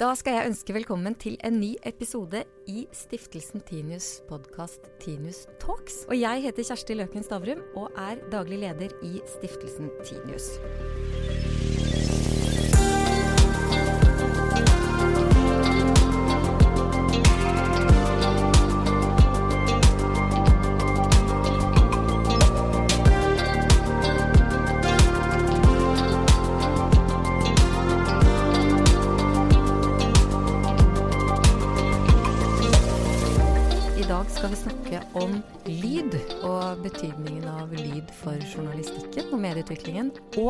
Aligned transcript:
Da 0.00 0.14
skal 0.16 0.38
jeg 0.38 0.48
ønske 0.48 0.72
velkommen 0.72 1.12
til 1.20 1.34
en 1.44 1.58
ny 1.60 1.74
episode 1.84 2.40
i 2.72 2.86
Stiftelsen 2.96 3.60
Tinius 3.68 4.22
podkast 4.30 4.88
Tinius 5.02 5.42
Talks. 5.60 6.06
Og 6.08 6.16
jeg 6.16 6.40
heter 6.46 6.64
Kjersti 6.70 6.96
Løken 6.96 7.26
Stavrum 7.26 7.60
og 7.76 7.92
er 8.00 8.22
daglig 8.32 8.62
leder 8.62 8.96
i 9.04 9.20
Stiftelsen 9.28 9.92
Tinius. 10.00 10.54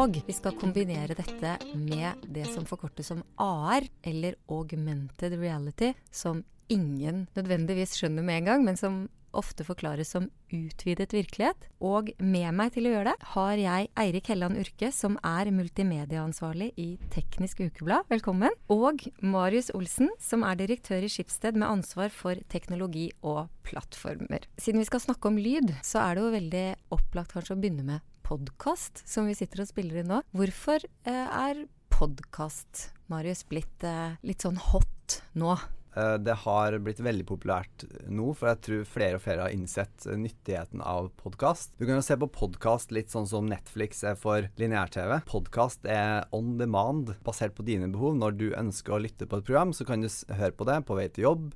Og 0.00 0.14
vi 0.24 0.32
skal 0.32 0.54
kombinere 0.56 1.12
dette 1.12 1.50
med 1.76 2.22
det 2.32 2.46
som 2.48 2.64
forkortes 2.64 3.10
som 3.10 3.18
AR, 3.36 3.84
eller 4.00 4.38
augmented 4.48 5.34
reality, 5.36 5.90
som 6.08 6.40
ingen 6.72 7.26
nødvendigvis 7.36 7.98
skjønner 7.98 8.24
med 8.24 8.38
en 8.38 8.48
gang, 8.48 8.64
men 8.64 8.78
som 8.80 9.02
ofte 9.36 9.66
forklares 9.66 10.14
som 10.14 10.30
utvidet 10.48 11.12
virkelighet. 11.12 11.68
Og 11.84 12.08
med 12.16 12.48
meg 12.56 12.72
til 12.74 12.88
å 12.88 12.94
gjøre 12.94 13.12
det 13.12 13.28
har 13.34 13.60
jeg 13.60 13.90
Eirik 14.00 14.30
Helland 14.32 14.56
Urke, 14.62 14.88
som 14.94 15.18
er 15.20 15.52
multimediaansvarlig 15.52 16.72
i 16.80 16.88
Teknisk 17.12 17.60
Ukeblad. 17.60 18.08
Velkommen. 18.08 18.56
Og 18.72 19.04
Marius 19.20 19.68
Olsen, 19.76 20.08
som 20.16 20.46
er 20.48 20.58
direktør 20.62 21.04
i 21.04 21.12
Skipsted 21.12 21.60
med 21.60 21.68
ansvar 21.68 22.08
for 22.14 22.40
teknologi 22.48 23.10
og 23.20 23.52
plattformer. 23.68 24.48
Siden 24.56 24.80
vi 24.80 24.88
skal 24.88 25.04
snakke 25.04 25.28
om 25.28 25.38
lyd, 25.38 25.76
så 25.84 26.06
er 26.06 26.16
det 26.16 26.24
jo 26.24 26.38
veldig 26.38 26.66
opplagt 26.96 27.36
kanskje 27.36 27.58
å 27.58 27.60
begynne 27.60 27.86
med 27.86 28.09
podkast, 28.30 29.02
som 29.10 29.26
vi 29.26 29.34
sitter 29.38 29.64
og 29.64 29.70
spiller 29.72 30.00
inn 30.02 30.10
nå. 30.12 30.22
Hvorfor 30.36 30.84
eh, 30.86 31.26
er 31.50 31.64
podkast, 31.90 32.90
Marius, 33.10 33.42
blitt 33.50 33.84
eh, 33.86 34.16
litt 34.26 34.46
sånn 34.46 34.60
hot 34.70 35.20
nå? 35.38 35.56
Eh, 35.98 36.14
Det 36.22 36.36
har 36.44 36.76
blitt 36.78 37.02
veldig 37.02 37.26
populært 37.26 37.84
nå, 38.06 38.28
for 38.38 38.52
jeg 38.52 38.60
tror 38.66 38.84
flere 38.86 39.18
og 39.18 39.24
flere 39.24 39.48
har 39.48 39.54
innsett 39.56 40.06
nyttigheten 40.06 40.84
av 40.86 41.10
podkast. 41.18 41.74
Du 41.80 41.86
kan 41.88 41.98
jo 41.98 42.06
se 42.06 42.16
på 42.22 42.30
podkast 42.30 42.94
litt 42.94 43.10
sånn 43.10 43.26
som 43.30 43.50
Netflix 43.50 44.04
er 44.06 44.14
for 44.20 44.46
lineær-TV. 44.60 45.18
Podkast 45.30 45.90
er 45.90 46.28
on 46.36 46.54
demand, 46.60 47.16
basert 47.26 47.56
på 47.58 47.66
dine 47.66 47.90
behov. 47.90 48.14
Når 48.22 48.38
du 48.38 48.48
ønsker 48.54 48.94
å 48.94 49.02
lytte 49.02 49.26
på 49.26 49.42
et 49.42 49.50
program, 49.50 49.74
så 49.74 49.88
kan 49.88 50.06
du 50.06 50.10
høre 50.38 50.54
på 50.54 50.70
det 50.70 50.78
på 50.86 51.00
vei 51.02 51.10
til 51.10 51.26
jobb, 51.26 51.50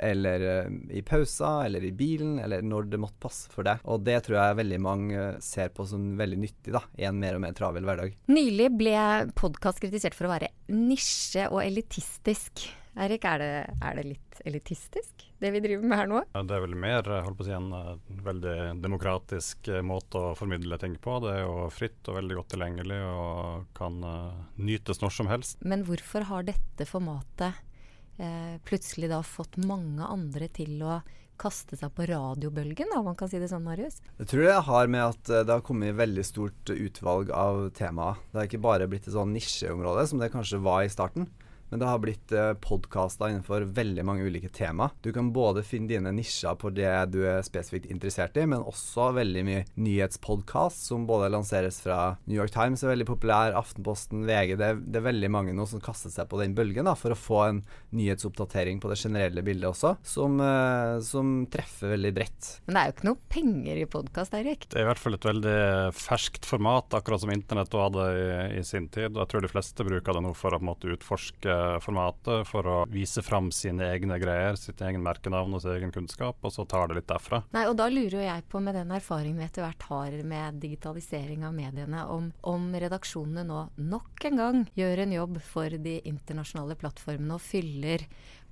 eller 0.00 0.40
eh, 0.40 0.72
i 0.96 1.02
pauser, 1.02 1.66
eller 1.66 1.84
i 1.84 1.92
bilen, 1.92 2.38
eller 2.38 2.64
når 2.64 2.90
det 2.90 3.00
måtte 3.00 3.20
passe 3.22 3.52
for 3.52 3.66
deg. 3.66 3.82
Og 3.84 4.02
det 4.06 4.18
tror 4.26 4.40
jeg 4.40 4.58
veldig 4.62 4.80
mange 4.82 5.20
eh, 5.20 5.38
ser 5.44 5.72
på 5.74 5.86
som 5.88 6.12
veldig 6.20 6.40
nyttig 6.40 6.74
da, 6.74 6.82
i 6.98 7.06
en 7.08 7.20
mer 7.20 7.38
og 7.38 7.44
mer 7.44 7.56
travel 7.56 7.86
hverdag. 7.86 8.16
Nylig 8.32 8.70
ble 8.80 8.98
podkast 9.38 9.82
kritisert 9.82 10.16
for 10.16 10.28
å 10.28 10.34
være 10.34 10.52
nisje 10.72 11.48
og 11.50 11.62
elitistisk. 11.64 12.68
Erik, 13.00 13.22
er 13.24 13.38
det, 13.38 13.52
er 13.86 13.98
det 14.00 14.02
litt 14.08 14.40
elitistisk, 14.48 15.22
det 15.38 15.52
vi 15.54 15.60
driver 15.62 15.86
med 15.86 16.00
her 16.00 16.08
nå? 16.10 16.22
Ja, 16.34 16.42
Det 16.42 16.56
er 16.56 16.64
vel 16.64 16.74
mer 16.80 17.06
eh, 17.06 17.22
holdt 17.22 17.38
på 17.38 17.46
å 17.46 17.48
si, 17.48 17.54
en 17.54 18.24
veldig 18.26 18.56
demokratisk 18.82 19.70
måte 19.86 20.24
å 20.30 20.34
formidle 20.38 20.80
ting 20.82 20.96
på. 21.00 21.20
Det 21.22 21.36
er 21.36 21.44
jo 21.44 21.70
fritt 21.74 22.10
og 22.10 22.18
veldig 22.18 22.40
godt 22.40 22.54
tilgjengelig 22.56 23.00
og 23.06 23.70
kan 23.78 24.02
nytes 24.58 25.02
når 25.04 25.16
som 25.20 25.30
helst. 25.30 25.60
Men 25.62 25.86
hvorfor 25.86 26.26
har 26.32 26.48
dette 26.50 26.88
formatet 26.88 27.66
eh, 28.20 28.60
plutselig 28.68 29.10
da 29.10 29.22
fått 29.26 29.58
mange 29.64 30.06
andre 30.06 30.48
til 30.52 30.78
å 30.84 31.00
kaste 31.40 31.78
seg 31.78 31.92
på 31.96 32.04
radiobølgen, 32.10 32.92
om 32.98 33.06
man 33.08 33.16
kan 33.16 33.30
si 33.30 33.40
det 33.40 33.48
sånn, 33.48 33.64
Marius? 33.64 34.00
Jeg 34.20 34.28
tror 34.28 34.44
det 34.44 34.56
har 34.66 34.90
med 34.92 35.04
at 35.06 35.30
eh, 35.32 35.44
det 35.46 35.54
har 35.56 35.64
kommet 35.64 35.96
veldig 35.96 36.24
stort 36.28 36.72
utvalg 36.74 37.32
av 37.32 37.70
temaer. 37.76 38.20
Det 38.30 38.42
har 38.42 38.50
ikke 38.50 38.64
bare 38.66 38.88
blitt 38.90 39.08
et 39.08 39.16
sånn 39.16 39.32
nisjeområde, 39.36 40.04
som 40.10 40.20
det 40.20 40.32
kanskje 40.34 40.60
var 40.64 40.84
i 40.84 40.92
starten. 40.92 41.30
Men 41.70 41.82
det 41.82 41.86
har 41.86 42.00
blitt 42.02 42.32
eh, 42.34 42.52
podkaster 42.62 43.30
innenfor 43.30 43.64
veldig 43.76 44.04
mange 44.06 44.26
ulike 44.26 44.50
tema. 44.52 44.90
Du 45.04 45.12
kan 45.14 45.30
både 45.34 45.62
finne 45.66 45.90
dine 45.90 46.12
nisjer 46.14 46.56
på 46.58 46.72
det 46.74 46.90
du 47.14 47.20
er 47.28 47.44
spesifikt 47.46 47.90
interessert 47.90 48.36
i, 48.40 48.46
men 48.50 48.64
også 48.66 49.10
veldig 49.16 49.44
mye 49.46 49.64
nyhetspodkast 49.78 50.88
som 50.90 51.06
både 51.08 51.30
lanseres 51.30 51.80
fra 51.82 52.16
New 52.26 52.38
York 52.38 52.52
Times, 52.54 52.82
er 52.82 52.92
veldig 52.94 53.06
populær, 53.08 53.54
Aftenposten, 53.60 54.24
VG. 54.28 54.56
Det 54.58 54.70
er, 54.72 54.80
det 54.82 55.00
er 55.00 55.06
veldig 55.06 55.30
mange 55.32 55.54
nå 55.56 55.66
som 55.70 55.82
kaster 55.82 56.12
seg 56.12 56.28
på 56.30 56.40
den 56.42 56.56
bølgen 56.58 56.88
da, 56.88 56.96
for 56.98 57.14
å 57.14 57.18
få 57.18 57.42
en 57.46 57.62
nyhetsoppdatering 57.96 58.82
på 58.82 58.90
det 58.90 58.98
generelle 59.00 59.44
bildet 59.46 59.70
også, 59.70 59.94
som, 60.06 60.40
eh, 60.42 60.96
som 61.06 61.32
treffer 61.50 61.94
veldig 61.94 62.14
bredt. 62.16 62.50
Men 62.66 62.76
det 62.76 62.82
er 62.82 62.90
jo 62.90 62.96
ikke 62.96 63.10
noe 63.10 63.30
penger 63.30 63.82
i 63.84 63.88
podkast, 63.90 64.34
Eirik. 64.38 64.66
Det 64.70 64.80
er 64.80 64.88
i 64.88 64.90
hvert 64.90 65.02
fall 65.02 65.18
et 65.18 65.30
veldig 65.30 65.58
ferskt 65.96 66.50
format, 66.50 66.98
akkurat 66.98 67.22
som 67.22 67.34
internett 67.34 67.78
hadde 67.78 68.10
i, 68.10 68.28
i 68.58 68.66
sin 68.66 68.90
tid. 68.90 69.14
Og 69.14 69.22
jeg 69.22 69.32
tror 69.32 69.46
de 69.46 69.52
fleste 69.54 69.86
bruker 69.86 70.16
det 70.18 70.24
nå 70.26 70.34
for 70.34 70.54
å 70.54 70.60
på 70.60 70.66
en 70.66 70.70
måte 70.72 70.90
utforske 70.92 71.59
formatet, 71.84 72.48
for 72.48 72.66
å 72.66 72.78
vise 72.90 73.22
fram 73.24 73.50
sine 73.54 73.90
egne 73.94 74.18
greier, 74.22 74.58
sitt 74.60 74.80
egen 74.84 75.04
merkenavn 75.04 75.56
og 75.56 75.64
sin 75.64 75.76
egen 75.76 75.94
kunnskap, 75.94 76.40
og 76.42 76.54
så 76.54 76.66
tar 76.68 76.90
det 76.90 77.00
litt 77.00 77.10
derfra. 77.10 77.42
Nei, 77.56 77.66
og 77.70 77.76
da 77.80 77.88
lurer 77.92 78.18
jo 78.18 78.24
jeg 78.26 78.46
på, 78.50 78.62
med 78.64 78.78
den 78.78 78.92
erfaringen 78.96 79.40
vi 79.40 79.46
etter 79.46 79.66
hvert 79.66 79.88
har 79.90 80.18
med 80.26 80.60
digitalisering 80.62 81.46
av 81.48 81.56
mediene, 81.56 82.04
om, 82.10 82.30
om 82.46 82.68
redaksjonene 82.74 83.46
nå 83.46 83.64
nok 83.90 84.28
en 84.30 84.42
gang 84.42 84.60
gjør 84.78 85.04
en 85.04 85.16
jobb 85.16 85.40
for 85.44 85.80
de 85.88 85.98
internasjonale 86.08 86.76
plattformene 86.80 87.36
og 87.36 87.44
fyller 87.44 88.06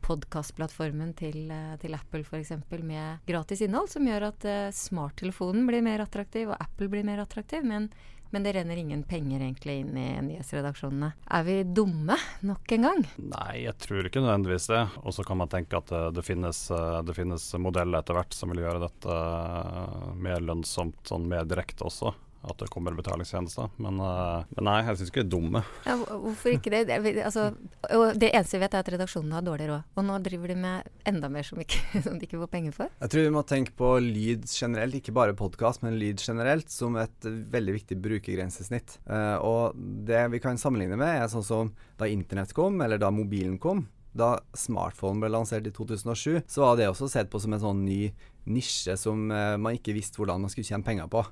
podkastplattformen 0.04 1.12
til, 1.18 1.50
eh, 1.50 1.74
til 1.82 1.94
Apple 1.94 2.22
f.eks. 2.24 2.52
med 2.82 3.24
gratis 3.26 3.62
innhold, 3.64 3.90
som 3.90 4.06
gjør 4.06 4.28
at 4.30 4.46
uh, 4.46 4.70
smarttelefonen 4.74 5.66
blir 5.68 5.82
mer 5.84 6.04
attraktiv, 6.04 6.52
og 6.52 6.60
Apple 6.60 6.88
blir 6.92 7.06
mer 7.06 7.22
attraktiv. 7.24 7.64
Men, 7.66 7.90
men 8.30 8.44
det 8.44 8.52
renner 8.56 8.76
ingen 8.76 9.02
penger 9.08 9.40
egentlig 9.40 9.78
inn 9.82 9.96
i 9.96 10.06
nyhetsredaksjonene. 10.26 11.12
Er 11.32 11.46
vi 11.46 11.56
dumme 11.64 12.16
nok 12.44 12.74
en 12.76 12.86
gang? 12.88 13.02
Nei, 13.16 13.64
jeg 13.64 13.76
tror 13.80 14.08
ikke 14.08 14.22
nødvendigvis 14.24 14.68
det. 14.72 14.84
Og 15.02 15.16
så 15.16 15.24
kan 15.26 15.40
man 15.40 15.52
tenke 15.52 15.80
at 15.80 15.92
eh, 15.94 16.08
det 16.14 16.24
finnes, 16.26 16.62
eh, 16.74 17.00
det 17.08 17.16
finnes 17.16 17.48
modeller 17.62 18.02
etter 18.02 18.18
hvert 18.18 18.36
som 18.36 18.52
vil 18.52 18.64
gjøre 18.64 18.84
dette 18.84 19.18
eh, 19.18 20.08
mer 20.28 20.44
lønnsomt 20.44 21.00
sånn 21.08 21.28
mer 21.30 21.48
direkte 21.48 21.88
også. 21.88 22.12
At 22.46 22.60
det 22.60 22.68
kommer 22.70 22.94
betalingstjenester. 22.94 23.70
Men, 23.82 23.98
eh, 24.00 24.44
men 24.54 24.66
nei, 24.68 24.76
jeg 24.86 25.00
syns 25.00 25.10
ikke 25.10 25.22
det 25.24 25.26
er 25.26 25.32
dumme. 25.32 25.62
Ja, 25.88 25.96
hvorfor 25.98 26.54
ikke 26.54 26.70
det? 26.70 26.84
det? 26.86 27.14
Altså, 27.26 27.48
og 27.90 28.20
det 28.20 28.30
eneste 28.30 28.56
vi 28.58 28.62
vet, 28.62 28.76
er 28.76 28.84
at 28.84 28.92
redaksjonene 28.94 29.38
har 29.38 29.46
dårlig 29.46 29.66
råd. 29.72 29.88
Og 29.98 30.06
nå 30.06 30.18
driver 30.22 30.52
de 30.52 30.58
med 30.62 30.88
enda 31.08 31.30
mer 31.32 31.46
som, 31.48 31.58
ikke, 31.62 31.82
som 32.06 32.18
de 32.20 32.28
ikke 32.28 32.40
får 32.44 32.52
penger 32.54 32.76
for. 32.76 32.94
Jeg 33.02 33.14
tror 33.14 33.26
vi 33.26 33.34
må 33.34 33.44
tenke 33.48 33.74
på 33.78 33.90
lyd 34.04 34.46
generelt, 34.46 35.00
ikke 35.00 35.16
bare 35.16 35.36
podkast, 35.38 35.82
men 35.82 35.98
lyd 35.98 36.22
generelt, 36.22 36.70
som 36.70 36.96
et 37.00 37.26
veldig 37.26 37.76
viktig 37.80 37.98
brukergrensesnitt. 38.06 39.00
Eh, 39.10 39.36
og 39.42 39.78
det 40.08 40.24
vi 40.32 40.42
kan 40.44 40.60
sammenligne 40.60 40.98
med, 40.98 41.24
er 41.24 41.30
sånn 41.32 41.46
som 41.46 41.74
da 41.98 42.06
internett 42.10 42.54
kom, 42.56 42.78
eller 42.84 43.02
da 43.02 43.10
mobilen 43.14 43.58
kom. 43.62 43.88
Da 44.18 44.36
smartphone 44.56 45.20
ble 45.22 45.30
lansert 45.34 45.66
i 45.68 45.74
2007, 45.74 46.46
så 46.48 46.64
var 46.64 46.78
det 46.78 46.88
også 46.88 47.10
sett 47.10 47.30
på 47.30 47.40
som 47.42 47.54
en 47.54 47.62
sånn 47.62 47.84
ny 47.86 48.00
nisje 48.48 48.96
som 48.96 49.28
eh, 49.30 49.56
man 49.60 49.76
ikke 49.76 49.96
visste 49.96 50.20
hvordan 50.20 50.46
man 50.46 50.52
skulle 50.52 50.68
tjene 50.70 50.86
penger 50.86 51.10
på. 51.12 51.26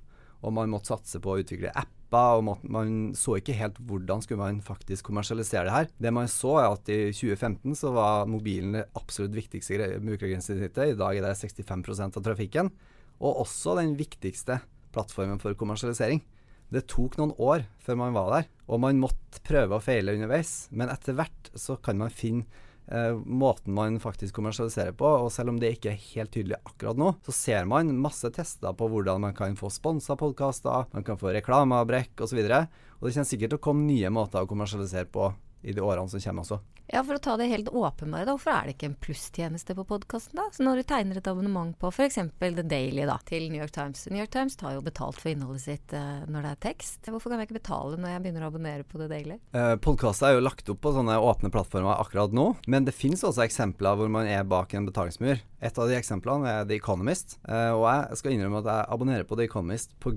Og 0.46 0.54
man 0.54 0.70
måtte 0.70 0.92
satse 0.94 1.18
på 1.22 1.32
å 1.32 1.40
utvikle 1.42 1.72
apper, 1.74 2.38
og 2.38 2.62
man 2.70 2.92
så 3.18 3.34
ikke 3.40 3.56
helt 3.58 3.80
hvordan 3.82 4.22
skulle 4.22 4.38
man 4.38 4.60
faktisk 4.64 5.08
kommersialisere 5.08 5.66
det 5.66 5.74
her. 5.74 5.88
Det 5.98 6.12
man 6.14 6.30
så, 6.30 6.52
er 6.62 6.68
at 6.70 6.90
i 6.92 7.00
2015 7.10 7.74
så 7.80 7.90
var 7.96 8.30
mobilen 8.30 8.78
det 8.78 8.84
absolutt 8.96 9.34
viktigste 9.34 9.74
gre- 9.74 9.98
brukergrensesnittet. 9.98 10.92
I 10.94 10.98
dag 11.00 11.18
er 11.18 11.26
det 11.26 11.34
65% 11.40 12.20
av 12.20 12.24
trafikken. 12.28 12.70
Og 13.18 13.42
også 13.42 13.74
den 13.80 13.96
viktigste 13.98 14.60
plattformen 14.94 15.42
for 15.42 15.58
kommersialisering. 15.58 16.22
Det 16.70 16.86
tok 16.90 17.18
noen 17.18 17.34
år 17.42 17.66
før 17.82 17.98
man 18.00 18.14
var 18.14 18.30
der, 18.32 18.48
og 18.70 18.80
man 18.82 19.02
måtte 19.02 19.42
prøve 19.46 19.78
og 19.78 19.84
feile 19.86 20.14
underveis. 20.16 20.68
Men 20.70 20.90
etter 20.94 21.18
hvert 21.18 21.50
så 21.58 21.76
kan 21.82 21.98
man 22.00 22.14
finne 22.14 22.46
eh, 22.88 23.16
måten 23.16 23.74
man 23.76 23.98
faktisk 24.02 24.36
kommersialiserer 24.36 24.94
på. 24.98 25.08
Og 25.26 25.32
selv 25.32 25.52
om 25.52 25.60
det 25.60 25.74
ikke 25.76 25.92
er 25.92 26.04
helt 26.12 26.32
tydelig 26.34 26.58
akkurat 26.62 27.00
nå, 27.00 27.12
så 27.26 27.34
ser 27.34 27.68
man 27.70 27.94
masse 28.00 28.30
tester 28.34 28.76
på 28.76 28.90
hvordan 28.92 29.26
man 29.28 29.36
kan 29.36 29.58
få 29.58 29.70
sponsa 29.72 30.18
podkaster, 30.20 30.90
man 30.92 31.06
kan 31.06 31.20
få 31.20 31.34
reklameavbrekk 31.36 32.26
osv. 32.26 32.42
Og, 32.42 32.50
så 32.50 32.96
og 33.00 33.08
det 33.08 33.16
kommer 33.18 33.32
sikkert 33.32 33.54
til 33.54 33.60
å 33.60 33.66
komme 33.68 33.88
nye 33.88 34.12
måter 34.14 34.42
å 34.42 34.50
kommersialisere 34.50 35.10
på 35.10 35.30
i 35.66 35.74
de 35.74 35.82
årene 35.82 36.10
som 36.12 36.22
kommer 36.22 36.46
også. 36.46 36.62
Ja, 36.92 37.02
For 37.02 37.18
å 37.18 37.22
ta 37.22 37.34
det 37.38 37.48
helt 37.50 37.68
åpenbare, 37.68 38.26
da, 38.28 38.36
hvorfor 38.36 38.52
er 38.52 38.68
det 38.68 38.76
ikke 38.76 38.90
en 38.92 38.98
plusstjeneste 39.02 39.74
på 39.74 39.84
podkasten? 39.88 40.38
Så 40.54 40.62
Når 40.62 40.80
du 40.80 40.84
tegner 40.86 41.18
et 41.18 41.30
abonnement 41.30 41.74
på 41.80 41.90
f.eks. 41.90 42.20
The 42.38 42.62
Daily 42.62 43.06
da, 43.08 43.16
til 43.26 43.48
New 43.50 43.58
York 43.58 43.74
Times. 43.74 44.04
New 44.10 44.20
York 44.20 44.30
Times 44.30 44.54
tar 44.58 44.76
jo 44.76 44.84
betalt 44.86 45.18
for 45.18 45.32
innholdet 45.32 45.64
sitt 45.64 45.96
eh, 45.96 46.22
når 46.30 46.46
det 46.46 46.52
er 46.52 46.62
tekst. 46.68 47.10
Hvorfor 47.10 47.32
kan 47.32 47.42
jeg 47.42 47.50
ikke 47.50 47.58
betale 47.58 47.98
når 47.98 48.14
jeg 48.14 48.24
begynner 48.24 48.46
å 48.46 48.52
abonnere 48.52 48.86
på 48.86 49.00
The 49.02 49.10
Daily? 49.10 49.40
Eh, 49.56 49.74
Podkaster 49.82 50.30
er 50.30 50.38
jo 50.38 50.46
lagt 50.46 50.70
opp 50.70 50.82
på 50.86 50.94
sånne 50.94 51.18
åpne 51.18 51.50
plattformer 51.54 51.98
akkurat 51.98 52.34
nå, 52.36 52.52
men 52.70 52.86
det 52.86 52.94
finnes 52.94 53.24
også 53.26 53.44
eksempler 53.46 53.98
hvor 53.98 54.12
man 54.12 54.30
er 54.30 54.46
bak 54.46 54.76
en 54.78 54.86
betalingsmur. 54.86 55.42
Et 55.66 55.78
av 55.80 55.88
de 55.88 55.96
eksemplene 55.96 56.50
er 56.50 56.66
The 56.68 56.76
Economist, 56.76 57.38
eh, 57.48 57.72
og 57.72 57.86
jeg 57.88 58.20
skal 58.20 58.34
innrømme 58.34 58.60
at 58.60 58.70
jeg 58.70 58.88
abonnerer 58.94 59.26
på 59.26 59.38
The 59.38 59.46
Economist 59.48 59.96
pga. 60.04 60.14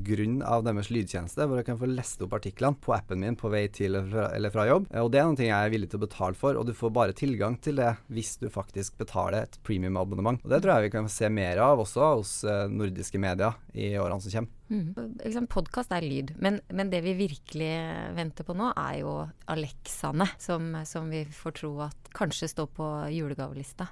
deres 0.69 0.91
lydtjeneste, 0.91 1.47
hvor 1.47 1.57
jeg 1.57 1.69
kan 1.69 1.79
få 1.79 1.89
lest 1.89 2.21
opp 2.21 2.35
artiklene 2.37 2.77
på 2.77 2.93
appen 2.93 3.23
min 3.23 3.37
på 3.39 3.49
vei 3.49 3.65
til 3.71 3.95
eller 3.95 4.09
fra, 4.11 4.25
eller 4.35 4.53
fra 4.53 4.67
jobb. 4.67 4.89
Eh, 4.91 5.01
og 5.01 5.11
det 5.13 5.21
er 5.21 5.29
noe 5.29 5.39
jeg 5.39 5.55
er 5.55 5.73
villig 5.73 5.89
til 5.89 6.01
å 6.01 6.05
betale 6.05 6.37
for, 6.37 6.58
og 6.59 6.67
du 6.67 6.73
får 6.75 6.91
bare 6.93 7.15
tilgang 7.15 7.55
til 7.63 7.79
det 7.79 7.93
hvis 8.11 8.35
du 8.41 8.49
faktisk 8.51 8.97
betaler 8.99 9.47
et 9.47 9.59
premium-abonnement. 9.65 10.41
Og 10.43 10.51
Det 10.51 10.61
tror 10.61 10.75
jeg 10.75 10.89
vi 10.89 10.95
kan 10.97 11.09
se 11.11 11.29
mer 11.31 11.61
av 11.63 11.79
også 11.85 12.11
hos 12.19 12.33
uh, 12.47 12.67
nordiske 12.71 13.21
medier 13.21 13.55
i 13.73 13.93
årene 13.99 14.19
som 14.23 14.35
kommer. 14.35 14.55
Mm. 14.69 15.47
Podkast 15.49 15.93
er 15.95 16.05
lyd, 16.05 16.35
men, 16.37 16.59
men, 16.69 16.91
det 16.91 16.99
vi 17.01 17.15
virkelig 17.17 17.71
venter 18.17 18.45
på 18.45 18.53
nå, 18.57 18.69
er 18.77 18.99
jo 19.01 19.15
Alexaene, 19.49 20.27
som, 20.37 20.75
som 20.85 21.09
vi 21.09 21.23
får 21.25 21.55
tro 21.63 21.71
at 21.87 22.11
kanskje 22.13 22.51
står 22.51 22.69
på 22.77 22.89
julegavelista 23.15 23.87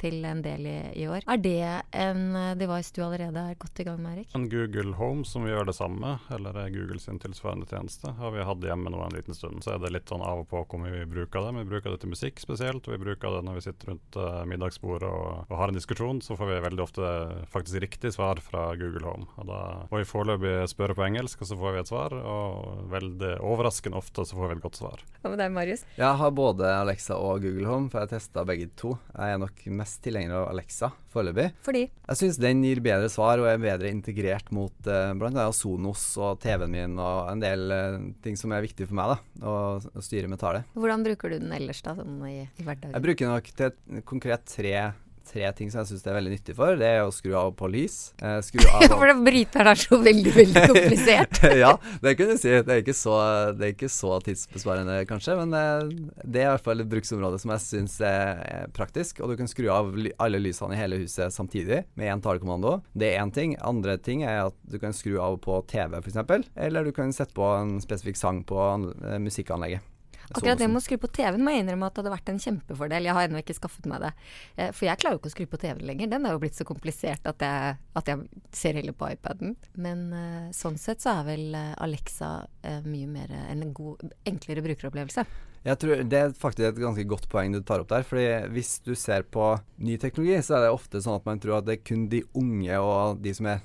til 0.00 0.24
en 0.24 0.42
del 0.44 0.66
i, 0.66 0.78
i, 1.02 1.06
år. 1.10 1.26
Er 1.30 1.40
det 1.40 1.66
en 1.96 2.34
device 2.58 2.94
du 2.96 3.02
allerede 3.04 3.44
er 3.52 3.58
godt 3.60 3.82
i 3.82 3.86
gang 3.86 4.00
med, 4.02 4.18
Erik? 4.18 4.34
En 4.36 4.48
Google 4.52 4.94
Home 4.98 5.26
som 5.28 5.46
gjør 5.48 5.68
det 5.68 5.76
samme, 5.76 6.16
eller 6.32 6.56
Google 6.74 7.00
sin 7.02 7.20
tilsvarende 7.22 7.68
tjeneste, 7.70 8.14
har 8.18 8.34
vi 8.34 8.46
hatt 8.46 8.64
hjemme 8.64 8.92
nå 8.92 9.02
en 9.04 9.16
liten 9.16 9.36
stund. 9.36 9.62
Så 9.64 9.74
er 9.74 9.82
det 9.82 9.92
litt 9.94 10.10
sånn 10.10 10.24
av 10.24 10.42
og 10.42 10.48
på 10.50 10.62
hvor 10.64 10.82
mye 10.82 11.02
vi 11.02 11.08
bruker 11.10 11.44
det. 11.44 11.52
Vi 11.60 11.68
bruker 11.74 11.94
det 11.94 12.00
til 12.02 12.12
musikk 12.14 12.40
spesielt, 12.42 12.86
og 12.86 12.96
vi 12.96 13.02
bruker 13.02 13.36
det 13.36 13.42
når 13.46 13.58
vi 13.58 13.64
sitter 13.66 13.92
rundt 13.92 14.18
uh, 14.20 14.42
middagsbordet 14.48 15.10
og, 15.10 15.44
og, 15.46 15.56
har 15.60 15.72
en 15.72 15.78
diskusjon. 15.78 16.22
Så 16.24 16.36
får 16.38 16.52
vi 16.52 16.60
veldig 16.66 16.84
ofte 16.84 17.12
faktisk 17.52 17.84
riktig 17.84 18.14
svar 18.16 18.40
fra 18.44 18.70
Google 18.80 19.04
Home. 19.08 19.28
Og 19.40 19.50
da 19.50 19.60
må 19.90 20.00
vi 20.00 20.08
foreløpig 20.08 20.54
spørre 20.72 20.96
på 20.98 21.06
engelsk, 21.08 21.44
og 21.44 21.50
så 21.50 21.58
får 21.60 21.76
vi 21.76 21.82
et 21.82 21.92
svar. 21.92 22.16
Og 22.20 22.86
veldig 22.92 23.34
overraskende 23.46 24.00
ofte 24.00 24.26
så 24.26 24.38
får 24.38 24.52
vi 24.52 24.58
et 24.58 24.64
godt 24.64 24.80
svar. 24.80 25.04
Hva 25.20 25.34
med 25.34 25.42
deg, 25.42 25.54
Marius? 25.54 25.86
Jeg 25.98 26.20
har 26.22 26.36
både 26.36 26.72
Alexa 26.80 27.18
og 27.18 27.44
Google 27.44 27.68
Home, 27.70 27.90
for 27.92 28.04
jeg 28.04 28.14
testa 28.14 28.46
begge 28.48 28.70
to. 28.80 28.94
Jeg 29.14 29.36
er 29.36 29.42
nok 29.42 29.64
mest 29.80 29.89
mest 29.90 30.02
tilhenger 30.04 30.36
av 30.38 30.48
Alexa 30.50 30.90
foreløpig. 31.10 31.48
Fordi? 31.66 31.82
Jeg 31.90 32.18
syns 32.20 32.38
den 32.40 32.62
gir 32.62 32.80
bedre 32.84 33.10
svar 33.10 33.40
og 33.42 33.48
er 33.50 33.58
bedre 33.58 33.90
integrert 33.90 34.50
mot 34.54 34.72
uh, 34.86 35.10
bl.a. 35.18 35.48
Sonos 35.56 36.04
og 36.20 36.38
TV-en 36.42 36.70
min 36.70 36.98
og 37.02 37.30
en 37.32 37.42
del 37.42 37.66
uh, 37.74 37.98
ting 38.22 38.38
som 38.38 38.54
er 38.54 38.62
viktig 38.62 38.86
for 38.86 38.98
meg 39.00 39.16
da, 39.16 39.50
å 39.50 40.04
styre 40.04 40.30
med 40.30 40.40
tale. 40.42 40.62
Hvordan 40.78 41.06
bruker 41.06 41.34
du 41.34 41.40
den 41.40 41.54
ellers 41.56 41.82
da, 41.82 41.96
sånn 41.98 42.20
i, 42.28 42.44
i 42.46 42.66
hverdagen? 42.66 42.94
Jeg 42.94 43.06
bruker 43.08 43.32
nok 43.34 43.50
til 43.58 44.04
konkret 44.06 44.46
tre 44.50 44.74
tre 45.30 45.50
ting 45.56 45.70
som 45.72 45.82
jeg 45.82 45.90
syns 45.90 46.04
det 46.04 46.10
er 46.12 46.16
veldig 46.18 46.32
nyttig 46.34 46.56
for. 46.58 46.78
Det 46.80 46.88
er 46.88 47.04
å 47.04 47.12
skru 47.14 47.34
av 47.38 47.52
på 47.58 47.70
lys. 47.70 47.98
Eh, 48.22 48.38
skru 48.44 48.64
av 48.74 48.86
for 48.90 49.12
bryteren 49.26 49.70
er 49.72 49.80
så 49.80 49.98
veldig, 50.02 50.34
veldig 50.36 50.64
komplisert. 50.72 51.42
ja, 51.64 51.72
det 52.02 52.14
kan 52.18 52.32
du 52.32 52.36
si. 52.40 52.52
Det 52.52 52.74
er 52.74 52.82
ikke 52.82 52.96
så, 52.96 53.16
det 53.56 53.68
er 53.68 53.74
ikke 53.74 53.92
så 53.92 54.16
tidsbesparende, 54.26 55.00
kanskje, 55.10 55.36
men 55.40 55.56
eh, 55.56 56.10
det 56.24 56.44
er 56.44 56.48
i 56.48 56.52
hvert 56.54 56.66
fall 56.66 56.84
et 56.84 56.90
bruksområde 56.90 57.40
som 57.42 57.54
jeg 57.54 57.66
syns 57.66 57.98
er 58.06 58.70
praktisk. 58.76 59.22
Og 59.22 59.32
du 59.32 59.38
kan 59.40 59.50
skru 59.50 59.68
av 59.72 59.92
alle 60.22 60.42
lysene 60.42 60.76
i 60.76 60.80
hele 60.80 61.00
huset 61.02 61.34
samtidig 61.34 61.84
med 61.94 62.10
én 62.10 62.24
talekommando. 62.24 62.78
Det 62.92 63.12
er 63.12 63.22
én 63.22 63.34
ting. 63.34 63.56
Andre 63.66 63.96
ting 64.02 64.24
er 64.26 64.46
at 64.48 64.58
du 64.70 64.78
kan 64.82 64.96
skru 64.96 65.18
av 65.22 65.38
på 65.44 65.60
TV, 65.70 66.00
f.eks. 66.00 66.50
Eller 66.56 66.86
du 66.86 66.94
kan 66.96 67.14
sette 67.14 67.36
på 67.36 67.46
en 67.56 67.78
spesifikk 67.82 68.18
sang 68.20 68.44
på 68.48 68.60
eh, 69.06 69.18
musikkanlegget. 69.22 69.86
Akkurat 70.30 70.60
det 70.60 70.68
med 70.70 70.78
å 70.78 70.84
skru 70.84 70.96
på 71.02 71.10
TV-en 71.10 71.42
må 71.42 71.52
jeg 71.54 71.64
innrømme 71.64 71.88
at 71.88 71.96
det 71.96 72.02
hadde 72.04 72.12
vært 72.12 72.30
en 72.30 72.40
kjempefordel. 72.44 73.06
Jeg 73.08 73.16
har 73.16 73.26
ennå 73.26 73.40
ikke 73.42 73.56
skaffet 73.56 73.88
meg 73.90 74.04
det. 74.04 74.10
Eh, 74.54 74.70
for 74.76 74.86
jeg 74.86 75.00
klarer 75.02 75.16
jo 75.16 75.20
ikke 75.20 75.30
å 75.32 75.34
skru 75.34 75.46
på 75.50 75.60
TV-en 75.64 75.86
lenger. 75.88 76.10
Den 76.12 76.26
er 76.26 76.36
jo 76.36 76.42
blitt 76.42 76.58
så 76.58 76.66
komplisert 76.68 77.26
at 77.26 77.42
jeg, 77.42 77.76
at 77.98 78.10
jeg 78.12 78.42
ser 78.54 78.78
heller 78.78 78.94
på 78.94 79.10
iPaden. 79.10 79.56
Men 79.82 80.04
uh, 80.14 80.48
sånn 80.54 80.78
sett 80.78 81.02
så 81.02 81.16
er 81.18 81.28
vel 81.32 81.56
eh, 81.58 81.72
Alexa 81.82 82.30
mye 82.84 83.08
mer 83.10 83.32
en 83.40 83.62
god, 83.74 84.04
enklere 84.28 84.62
brukeropplevelse. 84.62 85.24
Jeg 85.64 85.76
tror 85.80 86.02
Det 86.08 86.18
er 86.18 86.36
faktisk 86.36 86.66
et 86.70 86.80
ganske 86.80 87.04
godt 87.08 87.26
poeng 87.32 87.52
du 87.52 87.60
tar 87.66 87.82
opp 87.82 87.90
der. 87.90 88.04
fordi 88.06 88.52
Hvis 88.54 88.78
du 88.86 88.94
ser 88.94 89.26
på 89.26 89.52
ny 89.82 89.98
teknologi, 89.98 90.38
så 90.46 90.56
er 90.56 90.66
det 90.66 90.76
ofte 90.76 91.02
sånn 91.02 91.18
at 91.18 91.26
man 91.26 91.42
tror 91.42 91.58
at 91.58 91.66
det 91.66 91.78
er 91.78 91.88
kun 91.90 92.06
de 92.12 92.22
unge 92.38 92.78
og 92.78 93.20
de 93.24 93.34
som 93.36 93.50
er 93.50 93.64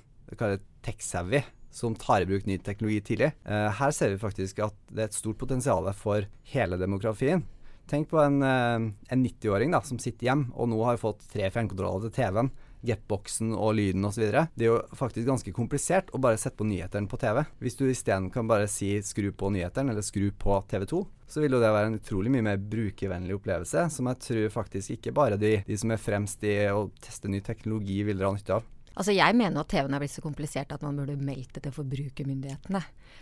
tech-savvy 0.85 1.43
som 1.75 1.95
tar 1.99 2.23
i 2.23 2.29
bruk 2.29 2.45
ny 2.47 2.57
teknologi 2.63 3.01
tidlig. 3.03 3.33
Uh, 3.43 3.67
her 3.75 3.91
ser 3.91 4.13
vi 4.13 4.21
faktisk 4.21 4.61
at 4.63 4.77
det 4.87 5.03
er 5.03 5.11
et 5.11 5.17
stort 5.17 5.39
potensial 5.41 5.89
for 5.97 6.27
hele 6.53 6.79
demografien. 6.79 7.43
Tenk 7.91 8.07
på 8.09 8.21
en, 8.23 8.39
uh, 8.41 8.85
en 9.11 9.25
90-åring 9.25 9.75
som 9.83 9.99
sitter 10.01 10.31
hjem 10.31 10.47
og 10.55 10.71
nå 10.71 10.79
har 10.87 11.01
fått 11.01 11.27
tre 11.33 11.51
fjernkontroller 11.51 12.07
til 12.07 12.15
TV-en. 12.21 12.53
Getboxen 12.85 13.51
og 13.57 13.73
lyden 13.79 14.05
osv. 14.05 14.27
Det 14.53 14.67
er 14.67 14.69
jo 14.69 14.79
faktisk 14.95 15.25
ganske 15.27 15.53
komplisert 15.55 16.11
å 16.13 16.21
bare 16.21 16.37
sette 16.37 16.59
på 16.59 16.67
nyhetene 16.69 17.09
på 17.09 17.17
TV. 17.17 17.41
Hvis 17.63 17.77
du 17.79 17.87
isteden 17.89 18.29
kan 18.31 18.47
bare 18.47 18.69
si 18.69 18.91
'skru 19.01 19.31
på 19.33 19.49
nyhetene' 19.49 19.91
eller 19.91 20.05
'skru 20.05 20.29
på 20.31 20.59
TV2', 20.69 21.01
så 21.27 21.41
vil 21.41 21.57
jo 21.57 21.59
det 21.59 21.73
være 21.73 21.87
en 21.89 21.99
utrolig 21.99 22.31
mye 22.31 22.45
mer 22.45 22.61
brukervennlig 22.61 23.35
opplevelse, 23.39 23.89
som 23.89 24.05
jeg 24.05 24.21
tror 24.27 24.53
faktisk 24.53 24.91
ikke 24.91 25.15
bare 25.17 25.41
de, 25.41 25.63
de 25.65 25.77
som 25.77 25.91
er 25.91 25.97
fremst 25.97 26.43
i 26.45 26.69
å 26.69 26.91
teste 27.01 27.27
ny 27.27 27.41
teknologi, 27.41 28.03
vil 28.05 28.21
dra 28.21 28.31
nytte 28.31 28.59
av. 28.59 28.63
Altså 28.95 29.15
Jeg 29.15 29.35
mener 29.35 29.59
at 29.59 29.71
TV-en 29.71 29.95
er 29.95 30.03
blitt 30.03 30.13
så 30.13 30.23
komplisert 30.23 30.71
at 30.71 30.83
man 30.85 30.95
burde 30.99 31.17
meldt 31.19 31.57
det 31.57 31.65
til 31.65 31.75
forbrukermyndighetene. 31.75 32.81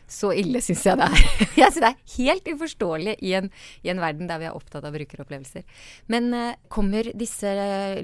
Så 0.09 0.33
ille 0.37 0.61
syns 0.61 0.85
jeg 0.85 0.99
det 0.99 1.07
er. 1.07 1.23
jeg 1.63 1.73
synes 1.73 1.81
det 1.81 1.89
er 1.89 2.15
helt 2.17 2.51
uforståelig 2.53 3.15
i 3.25 3.33
en, 3.39 3.49
i 3.81 3.91
en, 3.93 4.01
verden 4.03 4.29
der 4.29 4.41
vi 4.41 4.49
er 4.49 4.57
opptatt 4.57 4.85
av 4.85 4.93
brukeropplevelser. 4.95 5.65
Men 6.13 6.29
eh, 6.37 6.59
kommer 6.73 7.09
disse 7.17 7.53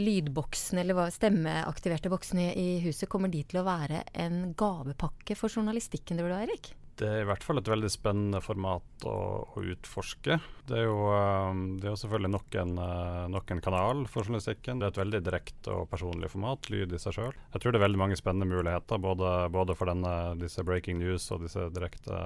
lydboksene, 0.01 0.83
eller 0.83 1.13
stemmeaktiverte 1.13 2.11
boksene 2.11 2.51
i 2.57 2.67
huset, 2.85 3.09
kommer 3.11 3.31
de 3.31 3.43
til 3.45 3.61
å 3.61 3.67
være 3.67 4.03
en 4.17 4.55
gavepakke 4.57 5.37
for 5.37 5.53
journalistikken, 5.53 6.17
tror 6.19 6.33
du, 6.33 6.39
Erik? 6.39 6.73
Det 6.99 7.07
er 7.07 7.21
i 7.23 7.27
hvert 7.29 7.43
fall 7.45 7.61
et 7.61 7.69
veldig 7.71 7.89
spennende 7.91 8.41
format 8.43 9.05
å, 9.07 9.17
å 9.55 9.61
utforske. 9.71 10.35
Det 10.69 10.77
er, 10.77 10.85
jo, 10.85 10.97
um, 11.09 11.61
det 11.79 11.87
er 11.87 11.93
jo 11.95 11.99
selvfølgelig 12.01 12.31
nok 12.33 12.55
en, 12.61 12.73
uh, 12.77 13.27
nok 13.31 13.53
en, 13.55 13.61
kanal 13.63 14.03
for 14.11 14.27
journalistikken. 14.27 14.81
Det 14.81 14.85
er 14.85 14.93
et 14.93 14.99
veldig 14.99 15.21
direkte 15.25 15.73
og 15.73 15.87
personlig 15.89 16.29
format, 16.33 16.67
lyd 16.69 16.93
i 16.93 16.99
seg 17.01 17.15
sjøl. 17.15 17.37
Jeg 17.55 17.63
tror 17.63 17.73
det 17.73 17.79
er 17.79 17.85
veldig 17.87 18.01
mange 18.01 18.17
spennende 18.19 18.49
muligheter, 18.51 19.01
både, 19.01 19.31
både 19.55 19.75
for 19.79 19.89
denne, 19.89 20.13
disse 20.41 20.65
breaking 20.67 20.99
news 21.01 21.25
og 21.33 21.45
disse 21.45 21.69
direkte, 21.73 22.19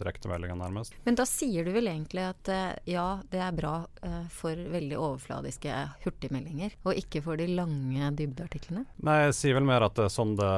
direktemeldingene, 0.00 0.58
nærmest. 0.64 0.96
Men 1.06 1.20
da 1.20 1.28
sier 1.28 1.68
du 1.68 1.74
vel 1.76 1.92
egentlig 1.92 2.24
at 2.30 2.50
uh, 2.50 2.72
ja, 2.88 3.06
det 3.30 3.44
er 3.44 3.60
bra 3.60 3.76
uh, 3.84 4.24
for 4.32 4.56
veldig 4.56 4.96
overfladiske 4.96 5.76
hurtigmeldinger, 6.06 6.78
og 6.88 6.98
ikke 6.98 7.22
for 7.28 7.38
de 7.38 7.50
lange 7.52 8.10
dybdeartiklene? 8.18 8.86
Nei, 9.04 9.20
jeg 9.28 9.36
sier 9.36 9.60
vel 9.60 9.68
mer 9.68 9.84
at 9.86 10.00
det 10.00 10.08
er 10.08 10.16
sånn 10.16 10.34
det, 10.40 10.50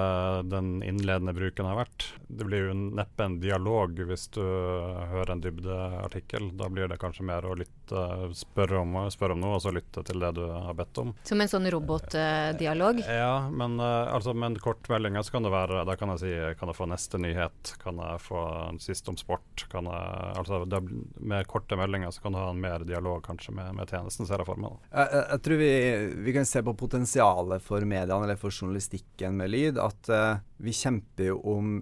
den 0.52 0.78
innledende 0.86 1.34
bruken 1.36 1.68
har 1.68 1.82
vært. 1.82 2.12
Det 2.30 2.48
blir 2.48 2.70
jo 2.70 2.80
neppe 3.02 3.26
en 3.26 3.31
en 3.32 3.40
dialog 3.40 3.96
hvis 4.06 4.28
du 4.34 4.42
hører 4.42 5.34
en 5.34 5.42
dybdeartikkel. 5.42 6.50
Da 6.58 6.68
blir 6.72 6.90
det 6.90 6.98
kanskje 7.00 7.24
mer 7.26 7.46
å 7.48 7.56
lytte, 7.56 8.04
spørre 8.36 8.82
om, 8.82 8.98
spørre 9.12 9.36
om 9.36 9.42
noe, 9.42 9.56
og 9.56 9.64
så 9.64 9.72
lytte 9.74 10.04
til 10.06 10.22
det 10.22 10.32
du 10.36 10.44
har 10.50 10.76
bedt 10.76 11.00
om. 11.02 11.12
Som 11.28 11.42
en 11.42 11.50
sånn 11.50 11.68
robotdialog? 11.72 13.02
Uh, 13.04 13.12
ja, 13.16 13.34
men 13.52 13.78
uh, 13.80 14.12
altså, 14.12 14.34
med 14.36 14.60
kortmeldinger 14.62 15.24
så 15.24 15.36
kan 15.36 15.46
det 15.46 15.52
være 15.54 15.84
Da 15.88 15.96
kan 15.98 16.12
jeg 16.14 16.22
si 16.22 16.32
kan 16.58 16.70
jeg 16.70 16.78
få 16.78 16.88
neste 16.90 17.20
nyhet, 17.22 17.74
kan 17.82 18.00
jeg 18.02 18.22
få 18.24 18.42
en 18.68 18.80
siste 18.82 19.12
om 19.12 19.18
sport. 19.20 19.66
Kan 19.72 19.88
jeg, 19.90 20.32
altså, 20.42 20.62
det, 20.68 20.82
med 21.20 21.48
korte 21.50 21.78
meldinger 21.78 22.12
så 22.14 22.26
kan 22.26 22.36
du 22.36 22.40
ha 22.42 22.50
en 22.52 22.62
mer 22.62 22.86
dialog 22.88 23.22
kanskje 23.26 23.54
med, 23.56 23.72
med 23.78 23.90
tjenesten, 23.90 24.28
ser 24.28 24.42
jeg 24.42 24.48
for 24.48 24.60
meg. 24.60 24.78
Jeg, 24.90 25.08
jeg, 25.08 25.24
jeg, 25.24 25.44
tror 25.46 25.62
vi, 25.62 25.72
vi, 26.28 26.36
kan 26.36 26.48
se 26.48 26.64
på 26.64 26.76
potensialet 26.78 27.64
for 27.64 27.88
mediene 27.88 28.26
eller 28.26 28.40
for 28.40 28.54
journalistikken 28.54 29.38
med 29.40 29.52
lyd. 29.52 29.80
At 29.82 30.12
uh, 30.12 30.42
vi 30.62 30.74
kjemper 30.76 31.32
jo 31.32 31.40
om, 31.52 31.74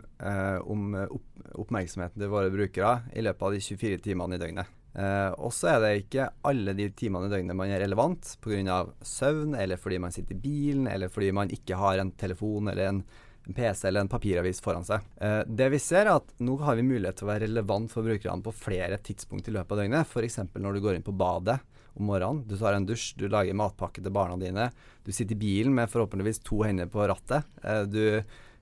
om 0.72 0.94
opp 1.02 1.30
oppmerksomheten 1.58 2.20
til 2.20 2.30
våre 2.32 2.52
brukere 2.52 3.00
i 3.16 3.24
løpet 3.24 3.46
av 3.46 3.56
de 3.56 3.64
24 3.64 4.04
timene 4.04 4.36
i 4.36 4.42
døgnet. 4.42 4.76
Eh, 4.90 5.32
og 5.38 5.52
så 5.54 5.76
er 5.76 5.80
det 5.84 5.90
ikke 6.00 6.28
alle 6.50 6.74
de 6.74 6.88
timene 6.98 7.28
i 7.28 7.32
døgnet 7.32 7.56
man 7.56 7.70
er 7.70 7.82
relevant 7.84 8.36
pga. 8.42 8.82
søvn, 9.02 9.54
eller 9.54 9.78
fordi 9.78 9.98
man 10.02 10.12
sitter 10.12 10.34
i 10.34 10.42
bilen, 10.42 10.88
eller 10.90 11.08
fordi 11.08 11.32
man 11.32 11.50
ikke 11.50 11.78
har 11.78 11.98
en 11.98 12.10
telefon 12.12 12.68
eller 12.68 12.88
en, 12.88 13.02
PC 13.50 13.88
eller 13.88 14.04
en 14.04 14.08
papiravis 14.08 14.60
foran 14.62 14.84
seg. 14.84 15.02
Eh, 15.16 15.40
det 15.46 15.70
vi 15.72 15.78
ser, 15.82 16.06
er 16.06 16.20
at 16.20 16.34
nå 16.38 16.54
har 16.60 16.76
vi 16.78 16.84
mulighet 16.86 17.16
til 17.18 17.26
å 17.26 17.30
være 17.32 17.46
relevant 17.48 17.90
for 17.90 18.06
brukerne 18.06 18.44
på 18.44 18.52
flere 18.54 18.98
tidspunkt 19.02 19.48
i 19.48 19.54
løpet 19.54 19.72
av 19.74 19.80
døgnet. 19.80 20.06
F.eks. 20.06 20.38
når 20.54 20.76
du 20.76 20.82
går 20.84 20.98
inn 20.98 21.06
på 21.06 21.16
badet 21.16 21.56
om 21.94 22.06
morgenen, 22.06 22.44
du 22.46 22.54
tar 22.60 22.76
en 22.76 22.86
dusj, 22.86 23.14
du 23.18 23.26
lager 23.32 23.56
matpakke 23.56 24.04
til 24.04 24.14
barna 24.14 24.36
dine, 24.38 24.68
du 25.02 25.10
sitter 25.10 25.34
i 25.34 25.40
bilen 25.40 25.74
med 25.74 25.90
forhåpentligvis 25.90 26.44
to 26.46 26.60
hender 26.62 26.86
på 26.92 27.08
rattet. 27.10 27.48
Eh, 27.64 27.82
du 27.90 28.02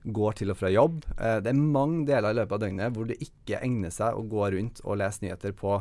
går 0.03 0.39
til 0.39 0.53
og 0.53 0.59
fra 0.59 0.71
jobb. 0.71 1.03
Eh, 1.17 1.39
det 1.43 1.51
er 1.51 1.59
mange 1.59 2.05
deler 2.07 2.33
i 2.33 2.39
løpet 2.39 2.55
av 2.55 2.65
døgnet 2.65 2.95
hvor 2.95 3.09
det 3.09 3.19
ikke 3.23 3.61
egner 3.61 3.93
seg 3.93 4.15
å 4.15 4.25
gå 4.29 4.51
rundt 4.55 4.83
og 4.85 4.99
lese 5.01 5.25
nyheter 5.25 5.55
på 5.57 5.75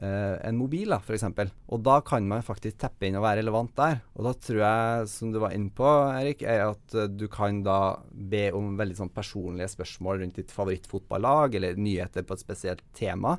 eh, 0.00 0.36
en 0.48 0.58
mobil, 0.58 0.94
f.eks. 0.96 1.26
Og 1.68 1.84
da 1.84 1.98
kan 2.06 2.26
man 2.28 2.44
faktisk 2.46 2.80
teppe 2.80 3.08
inn 3.08 3.18
og 3.20 3.26
være 3.26 3.42
relevant 3.42 3.74
der. 3.78 4.00
Og 4.16 4.26
da 4.28 4.34
tror 4.46 4.62
jeg, 4.64 5.08
som 5.12 5.32
du 5.34 5.40
var 5.42 5.54
inne 5.56 5.72
på, 5.76 5.88
Erik, 6.16 6.44
er 6.44 6.66
at 6.70 6.96
eh, 6.96 7.10
du 7.12 7.26
kan 7.32 7.62
da 7.66 7.80
be 8.10 8.48
om 8.56 8.74
veldig 8.80 9.00
sånn 9.02 9.14
personlige 9.14 9.70
spørsmål 9.76 10.24
rundt 10.24 10.40
ditt 10.40 10.54
favorittfotballag, 10.54 11.58
eller 11.60 11.80
nyheter 11.80 12.26
på 12.26 12.36
et 12.36 12.46
spesielt 12.46 12.84
tema. 12.96 13.36